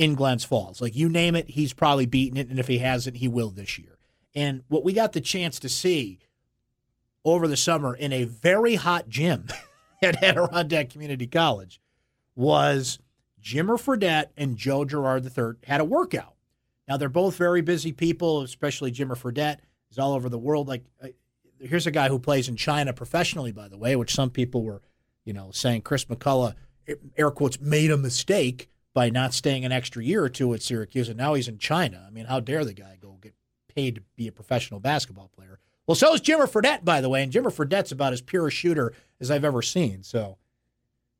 in 0.01 0.15
Glens 0.15 0.43
Falls. 0.43 0.81
Like 0.81 0.95
you 0.95 1.07
name 1.07 1.35
it, 1.35 1.51
he's 1.51 1.73
probably 1.73 2.07
beaten 2.07 2.35
it, 2.35 2.49
and 2.49 2.57
if 2.57 2.67
he 2.67 2.79
hasn't, 2.79 3.17
he 3.17 3.27
will 3.27 3.51
this 3.51 3.77
year. 3.77 3.99
And 4.33 4.63
what 4.67 4.83
we 4.83 4.93
got 4.93 5.13
the 5.13 5.21
chance 5.21 5.59
to 5.59 5.69
see 5.69 6.17
over 7.23 7.47
the 7.47 7.55
summer 7.55 7.95
in 7.95 8.11
a 8.11 8.23
very 8.23 8.75
hot 8.75 9.09
gym 9.09 9.47
at 10.01 10.23
Adirondack 10.23 10.89
Community 10.89 11.27
College 11.27 11.79
was 12.35 12.97
Jimmer 13.43 13.79
Fredette 13.79 14.29
and 14.35 14.57
Joe 14.57 14.85
Girard 14.85 15.23
III 15.23 15.53
had 15.67 15.81
a 15.81 15.85
workout. 15.85 16.33
Now 16.87 16.97
they're 16.97 17.07
both 17.07 17.35
very 17.35 17.61
busy 17.61 17.91
people, 17.91 18.41
especially 18.41 18.91
Jimmer 18.91 19.15
Fredette 19.15 19.59
is 19.91 19.99
all 19.99 20.13
over 20.13 20.29
the 20.29 20.39
world. 20.39 20.67
Like 20.67 20.83
here's 21.59 21.85
a 21.85 21.91
guy 21.91 22.09
who 22.09 22.17
plays 22.17 22.49
in 22.49 22.55
China 22.55 22.91
professionally, 22.91 23.51
by 23.51 23.67
the 23.67 23.77
way, 23.77 23.95
which 23.95 24.15
some 24.15 24.31
people 24.31 24.63
were, 24.63 24.81
you 25.25 25.33
know, 25.33 25.51
saying 25.51 25.81
Chris 25.81 26.05
McCullough, 26.05 26.55
air 27.15 27.29
quotes, 27.29 27.61
made 27.61 27.91
a 27.91 27.97
mistake 27.97 28.70
by 28.93 29.09
not 29.09 29.33
staying 29.33 29.65
an 29.65 29.71
extra 29.71 30.03
year 30.03 30.23
or 30.23 30.29
two 30.29 30.53
at 30.53 30.61
Syracuse, 30.61 31.09
and 31.09 31.17
now 31.17 31.33
he's 31.33 31.47
in 31.47 31.57
China. 31.57 32.03
I 32.05 32.09
mean, 32.09 32.25
how 32.25 32.39
dare 32.39 32.65
the 32.65 32.73
guy 32.73 32.97
go 33.01 33.17
get 33.21 33.33
paid 33.67 33.95
to 33.95 34.01
be 34.15 34.27
a 34.27 34.31
professional 34.31 34.79
basketball 34.79 35.29
player? 35.29 35.59
Well, 35.87 35.95
so 35.95 36.13
is 36.13 36.21
Jimmer 36.21 36.49
Fredette, 36.49 36.85
by 36.85 37.01
the 37.01 37.09
way, 37.09 37.23
and 37.23 37.31
Jimmer 37.31 37.53
Fredette's 37.53 37.91
about 37.91 38.13
as 38.13 38.21
pure 38.21 38.47
a 38.47 38.51
shooter 38.51 38.93
as 39.19 39.31
I've 39.31 39.45
ever 39.45 39.61
seen. 39.61 40.03
So 40.03 40.37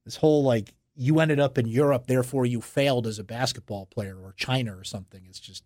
this 0.06 0.18
whole 0.18 0.44
like 0.44 0.74
you 0.96 1.20
ended 1.20 1.40
up 1.40 1.58
in 1.58 1.68
Europe, 1.68 2.08
therefore 2.08 2.46
you 2.46 2.62
failed 2.62 3.08
as 3.08 3.20
a 3.20 3.24
basketball 3.24 3.86
player 3.86 4.18
or 4.22 4.34
China 4.34 4.78
or 4.78 4.84
something 4.84 5.26
is 5.30 5.40
just 5.40 5.64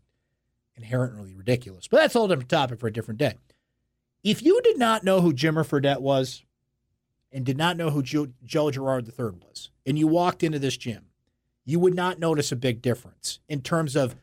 inherently 0.76 1.36
ridiculous. 1.36 1.88
But 1.88 1.98
that's 1.98 2.16
a 2.16 2.20
whole 2.20 2.28
different 2.28 2.50
topic 2.50 2.80
for 2.80 2.88
a 2.88 2.94
different 2.94 3.18
day. 3.18 3.36
If 4.24 4.44
you 4.44 4.62
did 4.64 4.78
not 4.78 5.04
know 5.04 5.22
who 5.22 5.34
Jimmer 5.34 5.66
Fredette 5.66 6.02
was 6.02 6.44
and 7.32 7.46
did 7.46 7.58
not 7.58 7.78
know 7.78 7.90
who 7.90 8.02
Joe, 8.02 8.28
Joe 8.44 8.72
Girard 8.72 9.08
III 9.08 9.32
was, 9.42 9.70
and 9.86 10.00
you 10.00 10.08
walked 10.08 10.42
into 10.44 10.60
this 10.60 10.78
gym, 10.78 11.06
you 11.66 11.80
would 11.80 11.96
not 11.96 12.20
notice 12.20 12.52
a 12.52 12.56
big 12.56 12.82
difference 12.82 13.40
in 13.50 13.62
terms 13.62 13.96
of 13.96 14.16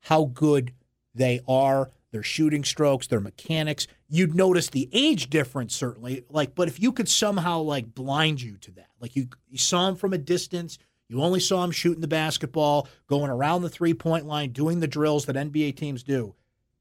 how 0.00 0.26
good 0.26 0.72
they 1.14 1.40
are, 1.48 1.90
their 2.12 2.22
shooting 2.22 2.64
strokes, 2.64 3.06
their 3.06 3.20
mechanics. 3.20 3.86
You'd 4.08 4.34
notice 4.34 4.70
the 4.70 4.88
age 4.92 5.28
difference 5.28 5.74
certainly, 5.74 6.24
like 6.30 6.54
but 6.54 6.68
if 6.68 6.80
you 6.80 6.92
could 6.92 7.08
somehow 7.08 7.60
like 7.60 7.94
blind 7.94 8.40
you 8.40 8.56
to 8.58 8.70
that. 8.72 8.88
Like 9.00 9.16
you 9.16 9.28
you 9.48 9.58
saw 9.58 9.88
him 9.88 9.96
from 9.96 10.12
a 10.12 10.18
distance, 10.18 10.78
you 11.08 11.20
only 11.20 11.40
saw 11.40 11.64
him 11.64 11.70
shooting 11.70 12.00
the 12.00 12.08
basketball, 12.08 12.88
going 13.08 13.30
around 13.30 13.62
the 13.62 13.68
three-point 13.68 14.26
line, 14.26 14.50
doing 14.50 14.80
the 14.80 14.86
drills 14.86 15.26
that 15.26 15.36
NBA 15.36 15.76
teams 15.76 16.02
do. 16.02 16.34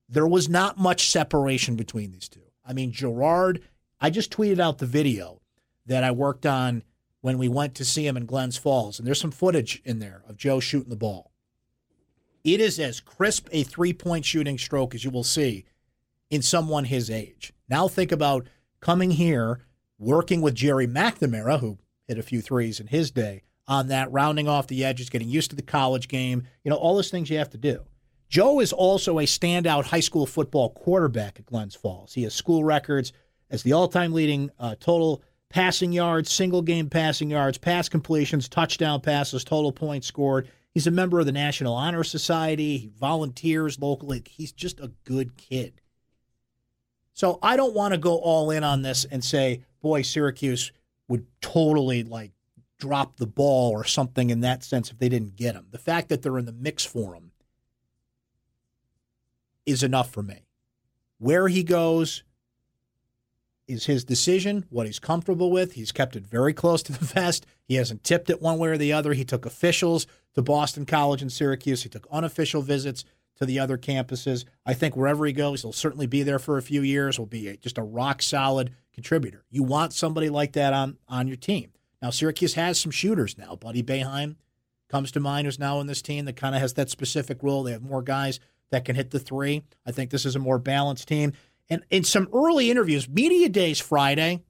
There 0.08 0.28
was 0.28 0.48
not 0.48 0.78
much 0.78 1.10
separation 1.10 1.76
between 1.76 2.12
these 2.12 2.30
two. 2.30 2.42
I 2.66 2.74
mean, 2.74 2.92
Girard, 2.92 3.62
I 4.00 4.10
just 4.10 4.32
tweeted 4.32 4.60
out 4.60 4.78
the 4.78 4.86
video 4.86 5.42
that 5.86 6.04
I 6.04 6.12
worked 6.12 6.46
on 6.46 6.84
when 7.24 7.38
we 7.38 7.48
went 7.48 7.74
to 7.74 7.86
see 7.86 8.06
him 8.06 8.18
in 8.18 8.26
Glens 8.26 8.58
Falls, 8.58 9.00
and 9.00 9.08
there's 9.08 9.22
some 9.22 9.32
footage 9.32 9.82
in 9.86 10.00
there 10.00 10.24
of 10.28 10.36
Joe 10.36 10.60
shooting 10.60 10.90
the 10.90 10.98
ball. 10.98 11.32
It 12.44 12.60
is 12.60 12.78
as 12.80 13.00
crisp 13.00 13.48
a 13.54 13.64
three 13.64 13.94
point 13.94 14.26
shooting 14.26 14.58
stroke 14.58 14.94
as 14.94 15.06
you 15.06 15.10
will 15.10 15.24
see 15.24 15.64
in 16.30 16.42
someone 16.42 16.84
his 16.84 17.10
age. 17.10 17.54
Now 17.70 17.88
think 17.88 18.12
about 18.12 18.48
coming 18.82 19.12
here, 19.12 19.62
working 19.98 20.42
with 20.42 20.54
Gerry 20.54 20.86
McNamara, 20.86 21.62
who 21.62 21.78
hit 22.10 22.18
a 22.18 22.24
few 22.24 22.42
threes 22.42 22.82
in 22.82 22.88
his 22.88 23.10
day, 23.10 23.44
on 23.70 23.88
that, 23.88 24.12
rounding 24.12 24.50
off 24.50 24.68
the 24.68 24.84
edges, 24.84 25.10
getting 25.10 25.30
used 25.30 25.50
to 25.52 25.56
the 25.56 25.62
college 25.62 26.10
game, 26.10 26.44
you 26.66 26.72
know, 26.72 26.76
all 26.76 26.96
those 26.96 27.10
things 27.10 27.30
you 27.30 27.38
have 27.38 27.52
to 27.52 27.58
do. 27.58 27.86
Joe 28.28 28.60
is 28.60 28.74
also 28.74 29.20
a 29.20 29.24
standout 29.24 29.86
high 29.86 30.02
school 30.02 30.26
football 30.26 30.72
quarterback 30.72 31.40
at 31.40 31.46
Glens 31.46 31.76
Falls. 31.76 32.16
He 32.16 32.24
has 32.24 32.34
school 32.34 32.66
records 32.66 33.14
as 33.50 33.64
the 33.64 33.72
all 33.72 33.88
time 33.88 34.12
leading 34.12 34.50
uh, 34.60 34.76
total 34.78 35.24
passing 35.54 35.92
yards, 35.92 36.32
single 36.32 36.64
game 36.64 36.90
passing 36.90 37.30
yards, 37.30 37.60
pass 37.60 37.88
completions, 37.88 38.50
touchdown 38.50 39.00
passes, 39.00 39.44
total 39.44 39.72
points 39.72 40.08
scored. 40.08 40.50
He's 40.74 40.88
a 40.88 40.92
member 40.92 41.20
of 41.20 41.28
the 41.28 41.32
National 41.32 41.76
Honor 41.76 42.04
Society. 42.04 42.78
He 42.80 42.92
volunteers 43.00 43.80
locally. 43.80 44.24
He's 44.28 44.52
just 44.52 44.80
a 44.80 44.92
good 45.04 45.38
kid. 45.38 45.80
So 47.14 47.38
I 47.44 47.56
don't 47.56 47.76
want 47.76 47.94
to 47.94 48.00
go 48.00 48.18
all 48.18 48.50
in 48.50 48.64
on 48.64 48.82
this 48.82 49.06
and 49.06 49.24
say, 49.24 49.64
boy, 49.80 50.02
Syracuse 50.02 50.72
would 51.08 51.28
totally 51.40 52.02
like 52.04 52.32
drop 52.80 53.18
the 53.18 53.28
ball 53.28 53.72
or 53.72 53.84
something 53.84 54.32
in 54.32 54.42
that 54.42 54.64
sense 54.64 54.90
if 54.90 54.98
they 54.98 55.08
didn't 55.08 55.36
get 55.36 55.54
him. 55.54 55.68
The 55.70 55.78
fact 55.78 56.10
that 56.10 56.24
they're 56.24 56.40
in 56.40 56.46
the 56.46 56.52
mix 56.52 56.84
for 56.84 57.14
him 57.14 57.32
is 59.68 59.84
enough 59.84 60.12
for 60.12 60.24
me. 60.24 60.48
Where 61.20 61.48
he 61.48 61.62
goes 61.62 62.24
is 63.68 63.86
his 63.86 64.04
decision, 64.04 64.66
what 64.70 64.86
he's 64.86 65.00
comfortable 65.00 65.52
with. 65.52 65.74
He's 65.74 65.92
kept 65.92 66.16
it 66.16 66.26
very 66.26 66.54
close 66.54 66.84
to 66.84 66.92
the 66.92 67.06
vest. 67.06 67.46
He 67.66 67.76
hasn't 67.76 68.04
tipped 68.04 68.30
it 68.30 68.42
one 68.42 68.58
way 68.58 68.70
or 68.70 68.78
the 68.78 68.94
other. 68.94 69.14
He 69.14 69.26
took 69.26 69.46
officials 69.46 70.06
to 70.36 70.42
Boston 70.42 70.86
College 70.86 71.22
and 71.22 71.32
Syracuse. 71.32 71.84
He 71.84 71.90
took 71.90 72.08
unofficial 72.12 72.62
visits 72.62 73.06
to 73.38 73.46
the 73.46 73.60
other 73.60 73.78
campuses. 73.78 74.46
I 74.66 74.74
think 74.74 74.96
wherever 74.96 75.26
he 75.26 75.34
goes, 75.34 75.62
he'll 75.62 75.74
certainly 75.74 76.08
be 76.08 76.24
there 76.24 76.40
for 76.40 76.58
a 76.58 76.62
few 76.62 76.82
years. 76.82 77.18
Will 77.18 77.26
be 77.26 77.48
a, 77.48 77.58
just 77.58 77.78
a 77.78 77.84
rock 77.84 78.22
solid 78.22 78.72
contributor. 78.94 79.44
You 79.50 79.64
want 79.64 79.94
somebody 79.94 80.30
like 80.30 80.54
that 80.54 80.74
on 80.74 80.98
on 81.08 81.28
your 81.28 81.38
team. 81.38 81.72
Now 82.02 82.10
Syracuse 82.10 82.54
has 82.56 82.80
some 82.80 82.92
shooters 82.92 83.38
now. 83.38 83.56
Buddy 83.56 83.82
Boeheim 83.82 84.36
comes 84.90 85.12
to 85.14 85.20
mind, 85.20 85.46
who's 85.46 85.58
now 85.58 85.80
in 85.80 85.88
this 85.88 86.02
team 86.02 86.26
that 86.26 86.36
kind 86.36 86.54
of 86.54 86.62
has 86.62 86.74
that 86.74 86.90
specific 86.90 87.42
role. 87.42 87.64
They 87.64 87.72
have 87.72 87.82
more 87.82 88.04
guys 88.04 88.40
that 88.70 88.86
can 88.86 88.96
hit 88.96 89.12
the 89.12 89.20
three. 89.20 89.64
I 89.86 89.92
think 89.92 90.12
this 90.12 90.26
is 90.26 90.36
a 90.36 90.40
more 90.40 90.60
balanced 90.60 91.08
team. 91.08 91.34
And 91.70 91.84
in 91.90 92.04
some 92.04 92.28
early 92.34 92.70
interviews, 92.70 93.08
media 93.08 93.50
days 93.50 93.80
Friday, 93.80 94.44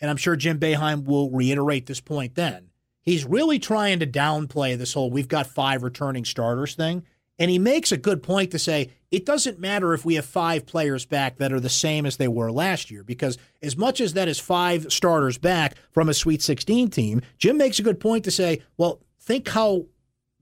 and 0.00 0.10
I'm 0.10 0.16
sure 0.16 0.36
Jim 0.36 0.58
Boeheim 0.58 1.04
will 1.04 1.30
reiterate 1.30 1.86
this 1.86 2.00
point 2.00 2.34
then 2.34 2.70
he's 3.04 3.24
really 3.24 3.58
trying 3.58 4.00
to 4.00 4.06
downplay 4.06 4.76
this 4.76 4.94
whole 4.94 5.10
we've 5.10 5.28
got 5.28 5.46
five 5.46 5.82
returning 5.82 6.24
starters 6.24 6.74
thing. 6.74 7.04
And 7.38 7.50
he 7.50 7.58
makes 7.58 7.90
a 7.90 7.96
good 7.96 8.22
point 8.22 8.52
to 8.52 8.60
say 8.60 8.90
it 9.10 9.26
doesn't 9.26 9.58
matter 9.58 9.92
if 9.92 10.04
we 10.04 10.14
have 10.14 10.24
five 10.24 10.66
players 10.66 11.04
back 11.04 11.38
that 11.38 11.52
are 11.52 11.60
the 11.60 11.68
same 11.68 12.06
as 12.06 12.16
they 12.16 12.28
were 12.28 12.50
last 12.52 12.90
year, 12.90 13.02
because 13.02 13.38
as 13.60 13.76
much 13.76 14.00
as 14.00 14.12
that 14.12 14.28
is 14.28 14.38
five 14.38 14.92
starters 14.92 15.36
back 15.36 15.74
from 15.90 16.08
a 16.08 16.14
Sweet 16.14 16.42
16 16.42 16.90
team, 16.90 17.22
Jim 17.38 17.56
makes 17.56 17.80
a 17.80 17.82
good 17.82 17.98
point 17.98 18.24
to 18.24 18.30
say, 18.30 18.62
well, 18.76 19.00
think 19.20 19.48
how 19.48 19.86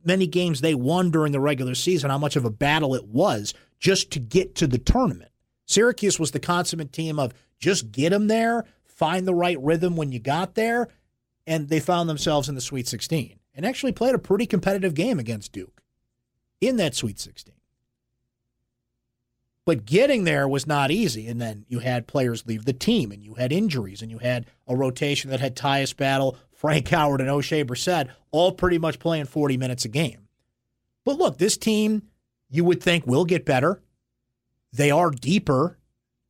many 0.05 0.27
games 0.27 0.61
they 0.61 0.75
won 0.75 1.11
during 1.11 1.33
the 1.33 1.41
regular 1.41 1.75
season, 1.75 2.11
how 2.11 2.19
much 2.19 2.37
of 2.37 2.45
a 2.45 2.51
battle 2.51 2.95
it 2.95 3.07
was 3.07 3.55
just 3.79 4.11
to 4.11 4.19
get 4.21 4.55
to 4.57 4.67
the 4.67 4.79
tournament. 4.79 5.32
Syracuse 5.73 6.21
was 6.21 6.31
the 6.31 6.41
consummate 6.41 6.93
team 6.93 7.19
of 7.19 7.33
just 7.59 7.93
get 7.93 8.11
them 8.11 8.29
there, 8.29 8.65
find 8.85 9.27
the 9.27 9.35
right 9.35 9.61
rhythm 9.61 9.97
when 9.97 10.13
you 10.13 10.19
got 10.19 10.55
there, 10.55 10.89
and 11.47 11.69
they 11.69 11.81
found 11.81 12.09
themselves 12.09 12.49
in 12.49 12.55
the 12.55 12.61
Sweet 12.61 12.87
16 12.87 13.39
and 13.55 13.67
actually 13.67 13.93
played 13.93 14.15
a 14.15 14.19
pretty 14.19 14.47
competitive 14.47 14.95
game 14.95 15.19
against 15.19 15.53
Duke 15.53 15.83
in 16.61 16.77
that 16.77 16.95
Sweet 16.95 17.19
16. 17.19 17.55
But 19.65 19.87
getting 19.87 20.25
there 20.25 20.49
was 20.49 20.67
not 20.67 20.91
easy. 20.91 21.29
And 21.29 21.41
then 21.41 21.65
you 21.69 21.79
had 21.79 22.07
players 22.07 22.47
leave 22.47 22.65
the 22.65 22.73
team, 22.73 23.13
and 23.13 23.23
you 23.23 23.35
had 23.35 23.53
injuries, 23.53 24.03
and 24.03 24.11
you 24.11 24.19
had 24.19 24.47
a 24.67 24.77
rotation 24.77 25.31
that 25.31 25.41
had 25.41 25.57
Tyus 25.57 25.97
Battle, 25.97 26.37
Frank 26.51 26.89
Howard, 26.89 27.21
and 27.21 27.31
Oshae 27.31 27.65
Brissett 27.65 28.09
all 28.31 28.53
pretty 28.53 28.79
much 28.79 28.99
playing 28.99 29.27
40 29.27 29.57
minutes 29.57 29.85
a 29.85 29.89
game. 29.89 30.29
But 31.05 31.19
look, 31.19 31.39
this 31.39 31.57
team, 31.57 32.03
you 32.51 32.65
would 32.65 32.83
think, 32.83 33.07
will 33.07 33.25
get 33.25 33.45
better. 33.45 33.81
They 34.73 34.91
are 34.91 35.11
deeper. 35.11 35.79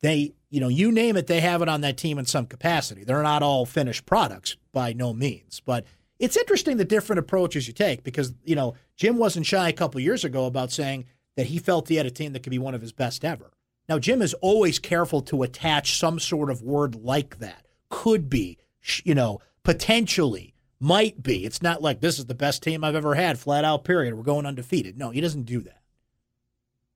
They 0.01 0.33
you 0.53 0.59
know, 0.59 0.67
you 0.67 0.91
name 0.91 1.17
it, 1.17 1.25
they 1.25 1.39
have 1.39 1.63
it 1.63 1.69
on 1.69 1.81
that 1.81 1.97
team 1.97 2.19
in 2.19 2.25
some 2.25 2.45
capacity. 2.45 3.03
They're 3.03 3.23
not 3.23 3.41
all 3.41 3.65
finished 3.65 4.05
products 4.05 4.55
by 4.71 4.93
no 4.93 5.11
means, 5.11 5.61
but 5.65 5.83
it's 6.19 6.37
interesting 6.37 6.77
the 6.77 6.85
different 6.85 7.17
approaches 7.19 7.67
you 7.67 7.73
take 7.73 8.03
because 8.03 8.33
you 8.43 8.55
know 8.55 8.75
Jim 8.95 9.17
wasn't 9.17 9.47
shy 9.47 9.69
a 9.69 9.73
couple 9.73 9.99
years 9.99 10.23
ago 10.23 10.45
about 10.45 10.71
saying 10.71 11.05
that 11.37 11.47
he 11.47 11.57
felt 11.57 11.89
he 11.89 11.95
had 11.95 12.05
a 12.05 12.11
team 12.11 12.33
that 12.33 12.43
could 12.43 12.51
be 12.51 12.59
one 12.59 12.75
of 12.75 12.81
his 12.81 12.91
best 12.91 13.25
ever. 13.25 13.51
Now 13.89 13.97
Jim 13.97 14.21
is 14.21 14.35
always 14.35 14.77
careful 14.77 15.21
to 15.23 15.41
attach 15.41 15.97
some 15.97 16.19
sort 16.19 16.51
of 16.51 16.61
word 16.61 16.93
like 16.95 17.39
that. 17.39 17.65
Could 17.89 18.29
be, 18.29 18.59
you 19.03 19.15
know, 19.15 19.39
potentially, 19.63 20.53
might 20.79 21.23
be. 21.23 21.45
It's 21.45 21.63
not 21.63 21.81
like 21.81 21.99
this 21.99 22.19
is 22.19 22.25
the 22.25 22.35
best 22.35 22.61
team 22.61 22.83
I've 22.83 22.93
ever 22.93 23.15
had, 23.15 23.39
flat 23.39 23.65
out. 23.65 23.85
Period. 23.85 24.13
We're 24.13 24.21
going 24.21 24.45
undefeated. 24.45 24.99
No, 24.99 25.09
he 25.09 25.19
doesn't 25.19 25.43
do 25.43 25.61
that. 25.61 25.81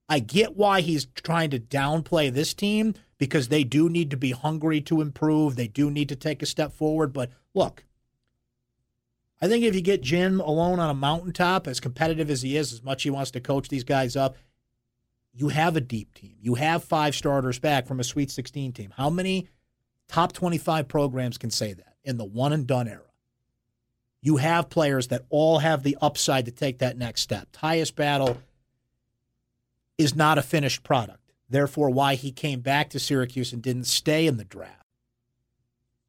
I 0.10 0.20
get 0.20 0.56
why 0.56 0.82
he's 0.82 1.06
trying 1.06 1.50
to 1.50 1.60
downplay 1.60 2.32
this 2.32 2.54
team 2.54 2.94
because 3.18 3.48
they 3.48 3.64
do 3.64 3.90
need 3.90 4.12
to 4.12 4.18
be 4.18 4.32
hungry 4.32 4.80
to 4.82 5.02
improve. 5.02 5.56
They 5.56 5.68
do 5.68 5.92
need 5.92 6.10
to 6.10 6.16
take 6.16 6.42
a 6.42 6.46
step 6.46 6.72
forward. 6.72 7.12
But 7.12 7.32
look, 7.54 7.84
I 9.42 9.48
think 9.48 9.66
if 9.66 9.76
you 9.76 9.82
get 9.82 10.02
Jim 10.02 10.40
alone 10.40 10.80
on 10.80 10.90
a 10.90 10.96
mountaintop, 10.96 11.68
as 11.68 11.80
competitive 11.80 12.30
as 12.30 12.42
he 12.42 12.56
is, 12.56 12.74
as 12.74 12.84
much 12.84 13.04
he 13.04 13.10
wants 13.10 13.32
to 13.32 13.40
coach 13.40 13.70
these 13.70 13.84
guys 13.84 14.16
up, 14.16 14.38
you 15.34 15.50
have 15.50 15.76
a 15.76 15.82
deep 15.82 16.14
team. 16.16 16.36
You 16.42 16.56
have 16.56 16.84
five 16.84 17.14
starters 17.14 17.60
back 17.60 17.86
from 17.86 18.00
a 18.00 18.04
Sweet 18.04 18.32
16 18.32 18.74
team. 18.74 18.94
How 18.96 19.10
many 19.10 19.50
top 20.08 20.34
25 20.34 20.88
programs 20.88 21.38
can 21.38 21.52
say 21.52 21.74
that 21.74 21.96
in 22.04 22.18
the 22.18 22.26
one 22.26 22.54
and 22.54 22.66
done 22.66 22.88
era? 22.88 23.02
You 24.22 24.38
have 24.38 24.70
players 24.70 25.10
that 25.10 25.26
all 25.30 25.60
have 25.60 25.84
the 25.84 25.98
upside 26.02 26.46
to 26.46 26.52
take 26.52 26.80
that 26.80 26.98
next 26.98 27.22
step. 27.22 27.52
Tyus 27.52 27.94
Battle 27.94 28.38
is 29.98 30.16
not 30.16 30.38
a 30.38 30.44
finished 30.44 30.84
product. 30.84 31.32
Therefore, 31.50 31.90
why 31.90 32.16
he 32.16 32.32
came 32.32 32.60
back 32.60 32.90
to 32.90 33.00
Syracuse 33.00 33.54
and 33.54 33.62
didn't 33.62 33.86
stay 33.86 34.28
in 34.28 34.38
the 34.38 34.44
draft. 34.44 34.74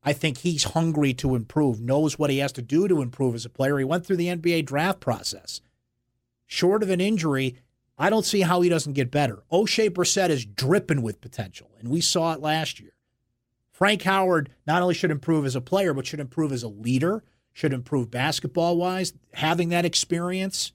I 0.02 0.12
think 0.12 0.38
he's 0.38 0.64
hungry 0.64 1.12
to 1.14 1.34
improve, 1.34 1.80
knows 1.80 2.18
what 2.18 2.30
he 2.30 2.38
has 2.38 2.52
to 2.52 2.62
do 2.62 2.88
to 2.88 3.02
improve 3.02 3.34
as 3.34 3.44
a 3.44 3.50
player. 3.50 3.78
He 3.78 3.84
went 3.84 4.06
through 4.06 4.16
the 4.16 4.28
NBA 4.28 4.64
draft 4.66 5.00
process. 5.00 5.60
Short 6.46 6.82
of 6.82 6.90
an 6.90 7.00
injury, 7.00 7.56
I 7.98 8.10
don't 8.10 8.24
see 8.24 8.42
how 8.42 8.60
he 8.60 8.68
doesn't 8.68 8.92
get 8.92 9.10
better. 9.10 9.42
Oshae 9.52 9.90
Brissett 9.90 10.30
is 10.30 10.46
dripping 10.46 11.02
with 11.02 11.20
potential, 11.20 11.70
and 11.78 11.88
we 11.88 12.00
saw 12.00 12.32
it 12.32 12.40
last 12.40 12.80
year. 12.80 12.92
Frank 13.70 14.02
Howard 14.02 14.50
not 14.66 14.82
only 14.82 14.94
should 14.94 15.10
improve 15.10 15.44
as 15.44 15.56
a 15.56 15.60
player, 15.60 15.92
but 15.92 16.06
should 16.06 16.20
improve 16.20 16.52
as 16.52 16.62
a 16.62 16.68
leader, 16.68 17.22
should 17.52 17.72
improve 17.72 18.10
basketball 18.10 18.76
wise, 18.76 19.12
having 19.34 19.68
that 19.68 19.84
experience. 19.84 20.72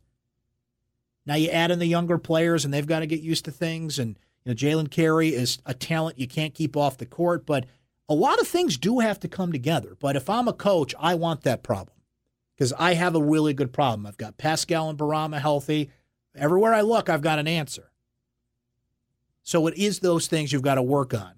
Now 1.26 1.36
you 1.36 1.50
add 1.50 1.72
in 1.72 1.80
the 1.80 1.86
younger 1.86 2.18
players, 2.18 2.66
and 2.66 2.74
they've 2.74 2.86
got 2.86 3.00
to 3.00 3.08
get 3.08 3.22
used 3.22 3.46
to 3.46 3.52
things. 3.52 4.00
And 4.00 4.18
you 4.44 4.52
know, 4.52 4.56
Jalen 4.56 4.92
Carey 4.92 5.30
is 5.30 5.60
a 5.66 5.74
talent 5.74 6.20
you 6.20 6.28
can't 6.28 6.54
keep 6.54 6.76
off 6.76 6.98
the 6.98 7.06
court, 7.06 7.46
but 7.46 7.66
a 8.10 8.14
lot 8.14 8.40
of 8.40 8.48
things 8.48 8.78
do 8.78 9.00
have 9.00 9.20
to 9.22 9.28
come 9.28 9.52
together. 9.52 9.96
But 10.00 10.16
if 10.16 10.30
I'm 10.30 10.48
a 10.48 10.54
coach, 10.54 10.94
I 11.00 11.16
want 11.16 11.44
that 11.44 11.64
problem 11.64 11.98
because 12.56 12.74
I 12.74 12.94
have 12.94 13.16
a 13.16 13.22
really 13.22 13.54
good 13.54 13.72
problem. 13.74 14.06
I've 14.06 14.18
got 14.18 14.38
Paschal 14.38 14.90
and 14.90 14.98
Bourama 14.98 15.40
healthy. 15.40 15.90
Everywhere 16.36 16.74
I 16.74 16.82
look, 16.82 17.10
I've 17.10 17.22
got 17.22 17.40
an 17.40 17.48
answer. 17.48 17.92
So 19.44 19.68
it 19.68 19.78
is 19.78 20.00
those 20.00 20.28
things 20.28 20.52
you've 20.52 20.62
got 20.62 20.76
to 20.76 20.82
work 20.82 21.14
on 21.14 21.34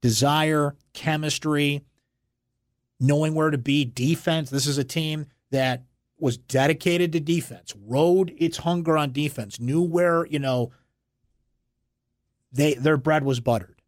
desire, 0.00 0.76
chemistry, 0.92 1.82
knowing 3.00 3.34
where 3.34 3.50
to 3.50 3.58
be, 3.58 3.84
defense. 3.84 4.48
This 4.50 4.66
is 4.66 4.78
a 4.78 4.84
team 4.84 5.26
that 5.50 5.82
was 6.18 6.36
dedicated 6.36 7.12
to 7.12 7.20
defense, 7.20 7.74
rode 7.86 8.34
its 8.36 8.58
hunger 8.58 8.98
on 8.98 9.12
defense, 9.12 9.60
knew 9.60 9.82
where, 9.82 10.26
you 10.26 10.38
know, 10.38 10.72
they 12.52 12.74
their 12.74 12.96
bread 12.96 13.24
was 13.24 13.40
buttered. 13.40 13.80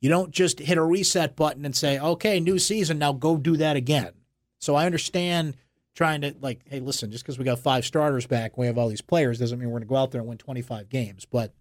You 0.00 0.10
don't 0.10 0.30
just 0.30 0.58
hit 0.58 0.78
a 0.78 0.84
reset 0.84 1.36
button 1.36 1.64
and 1.64 1.74
say, 1.74 1.98
"Okay, 1.98 2.38
new 2.38 2.58
season, 2.58 2.98
now 2.98 3.12
go 3.12 3.36
do 3.36 3.56
that 3.56 3.76
again." 3.76 4.12
So 4.58 4.74
I 4.74 4.86
understand 4.86 5.56
trying 5.96 6.20
to 6.20 6.34
like, 6.40 6.60
hey, 6.68 6.78
listen, 6.78 7.10
just 7.10 7.24
because 7.24 7.38
we 7.38 7.44
got 7.44 7.58
five 7.58 7.84
starters 7.84 8.26
back, 8.26 8.58
we 8.58 8.66
have 8.66 8.76
all 8.76 8.88
these 8.88 9.00
players, 9.00 9.38
doesn't 9.38 9.58
mean 9.58 9.68
we're 9.68 9.78
going 9.78 9.82
to 9.82 9.88
go 9.88 9.96
out 9.96 10.10
there 10.10 10.20
and 10.20 10.28
win 10.28 10.38
25 10.38 10.90
games, 10.90 11.24
but 11.24 11.54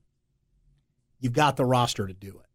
you've 1.19 1.33
got 1.33 1.55
the 1.55 1.65
roster 1.65 2.05
to 2.05 2.13
do 2.13 2.29
it. 2.29 2.45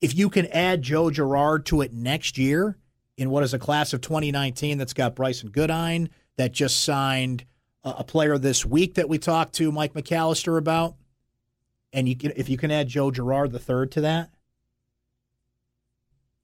If 0.00 0.16
you 0.16 0.30
can 0.30 0.46
add 0.46 0.82
Joe 0.82 1.10
Girard 1.10 1.66
to 1.66 1.82
it 1.82 1.92
next 1.92 2.38
year 2.38 2.78
in 3.16 3.30
what 3.30 3.42
is 3.42 3.54
a 3.54 3.58
class 3.58 3.92
of 3.92 4.00
2019 4.00 4.78
that's 4.78 4.94
got 4.94 5.14
Brycen 5.14 5.52
Goodine, 5.52 6.08
that 6.36 6.52
just 6.52 6.82
signed 6.82 7.44
a 7.84 8.04
player 8.04 8.38
this 8.38 8.64
week 8.64 8.94
that 8.94 9.08
we 9.08 9.18
talked 9.18 9.54
to 9.54 9.72
Mike 9.72 9.92
McAllister 9.92 10.56
about, 10.56 10.94
and 11.92 12.08
you 12.08 12.16
can 12.16 12.32
if 12.36 12.48
you 12.48 12.56
can 12.56 12.70
add 12.70 12.88
Joe 12.88 13.10
Girard 13.10 13.52
the 13.52 13.58
third 13.58 13.92
to 13.92 14.02
that, 14.02 14.30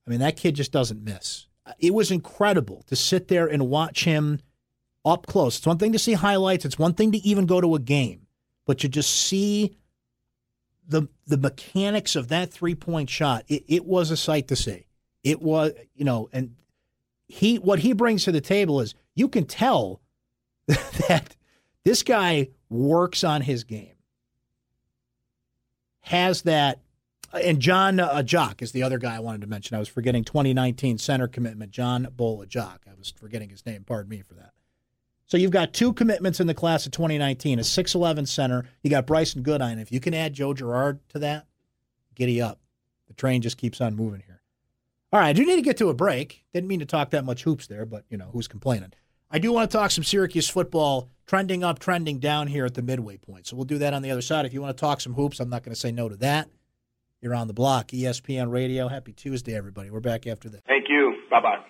I 0.06 0.10
mean 0.10 0.20
that 0.20 0.36
kid 0.36 0.56
just 0.56 0.72
doesn't 0.72 1.02
miss. 1.02 1.46
It 1.78 1.94
was 1.94 2.10
incredible 2.10 2.82
to 2.88 2.96
sit 2.96 3.28
there 3.28 3.46
and 3.46 3.68
watch 3.68 4.04
him 4.04 4.40
up 5.04 5.26
close. 5.26 5.58
It's 5.58 5.66
one 5.66 5.78
thing 5.78 5.92
to 5.92 5.98
see 5.98 6.14
highlights. 6.14 6.64
It's 6.64 6.78
one 6.78 6.94
thing 6.94 7.12
to 7.12 7.18
even 7.18 7.46
go 7.46 7.60
to 7.60 7.74
a 7.74 7.80
game, 7.80 8.26
but 8.66 8.78
to 8.80 8.88
just 8.88 9.10
see 9.10 9.76
the 10.86 11.08
the 11.26 11.38
mechanics 11.38 12.16
of 12.16 12.28
that 12.28 12.52
three 12.52 12.74
point 12.74 13.10
shot, 13.10 13.44
it, 13.48 13.64
it 13.68 13.84
was 13.84 14.10
a 14.10 14.16
sight 14.16 14.48
to 14.48 14.56
see. 14.56 14.87
It 15.22 15.42
was, 15.42 15.72
you 15.94 16.04
know, 16.04 16.28
and 16.32 16.54
he 17.26 17.56
what 17.56 17.80
he 17.80 17.92
brings 17.92 18.24
to 18.24 18.32
the 18.32 18.40
table 18.40 18.80
is 18.80 18.94
you 19.14 19.28
can 19.28 19.44
tell 19.44 20.00
that 20.66 21.36
this 21.84 22.02
guy 22.02 22.48
works 22.68 23.24
on 23.24 23.42
his 23.42 23.64
game. 23.64 23.94
Has 26.00 26.42
that, 26.42 26.80
and 27.32 27.60
John 27.60 28.00
uh, 28.00 28.22
Jock 28.22 28.62
is 28.62 28.72
the 28.72 28.82
other 28.82 28.98
guy 28.98 29.16
I 29.16 29.20
wanted 29.20 29.42
to 29.42 29.46
mention. 29.46 29.76
I 29.76 29.78
was 29.78 29.88
forgetting 29.88 30.24
2019 30.24 30.96
center 30.98 31.28
commitment, 31.28 31.70
John 31.70 32.08
Bol 32.16 32.44
Ajak. 32.44 32.78
I 32.88 32.94
was 32.96 33.10
forgetting 33.10 33.50
his 33.50 33.66
name. 33.66 33.84
Pardon 33.84 34.08
me 34.08 34.22
for 34.22 34.34
that. 34.34 34.52
So 35.26 35.36
you've 35.36 35.50
got 35.50 35.74
two 35.74 35.92
commitments 35.92 36.40
in 36.40 36.46
the 36.46 36.54
class 36.54 36.86
of 36.86 36.92
2019, 36.92 37.58
a 37.58 37.62
6'11 37.62 38.26
center. 38.26 38.64
You 38.82 38.88
got 38.88 39.06
Brycen 39.06 39.42
Goodine. 39.42 39.78
If 39.78 39.92
you 39.92 40.00
can 40.00 40.14
add 40.14 40.32
Joe 40.32 40.54
Girard 40.54 41.06
to 41.10 41.18
that, 41.18 41.46
giddy 42.14 42.40
up. 42.40 42.60
The 43.08 43.14
train 43.14 43.42
just 43.42 43.58
keeps 43.58 43.82
on 43.82 43.94
moving 43.94 44.22
here. 44.24 44.37
All 45.12 45.20
right, 45.20 45.28
I 45.28 45.32
do 45.32 45.46
need 45.46 45.56
to 45.56 45.62
get 45.62 45.78
to 45.78 45.88
a 45.88 45.94
break. 45.94 46.44
Didn't 46.52 46.68
mean 46.68 46.80
to 46.80 46.86
talk 46.86 47.10
that 47.10 47.24
much 47.24 47.42
hoops 47.44 47.66
there, 47.66 47.86
but 47.86 48.04
you 48.10 48.18
know, 48.18 48.28
who's 48.32 48.48
complaining? 48.48 48.92
I 49.30 49.38
do 49.38 49.52
want 49.52 49.70
to 49.70 49.76
talk 49.76 49.90
some 49.90 50.04
Syracuse 50.04 50.48
football, 50.48 51.08
trending 51.26 51.64
up, 51.64 51.78
trending 51.78 52.18
down 52.18 52.46
here 52.46 52.64
at 52.66 52.74
the 52.74 52.82
midway 52.82 53.16
point. 53.16 53.46
So 53.46 53.56
we'll 53.56 53.64
do 53.64 53.78
that 53.78 53.94
on 53.94 54.02
the 54.02 54.10
other 54.10 54.22
side. 54.22 54.46
If 54.46 54.52
you 54.52 54.60
want 54.60 54.76
to 54.76 54.80
talk 54.80 55.00
some 55.00 55.14
hoops, 55.14 55.40
I'm 55.40 55.50
not 55.50 55.62
going 55.62 55.74
to 55.74 55.80
say 55.80 55.92
no 55.92 56.08
to 56.08 56.16
that. 56.16 56.48
You're 57.20 57.34
on 57.34 57.48
the 57.48 57.54
block, 57.54 57.88
ESPN 57.88 58.50
Radio. 58.50 58.88
Happy 58.88 59.12
Tuesday, 59.12 59.54
everybody. 59.54 59.90
We're 59.90 60.00
back 60.00 60.26
after 60.26 60.48
this. 60.48 60.60
Thank 60.66 60.88
you. 60.88 61.14
Bye 61.30 61.40
bye. 61.40 61.68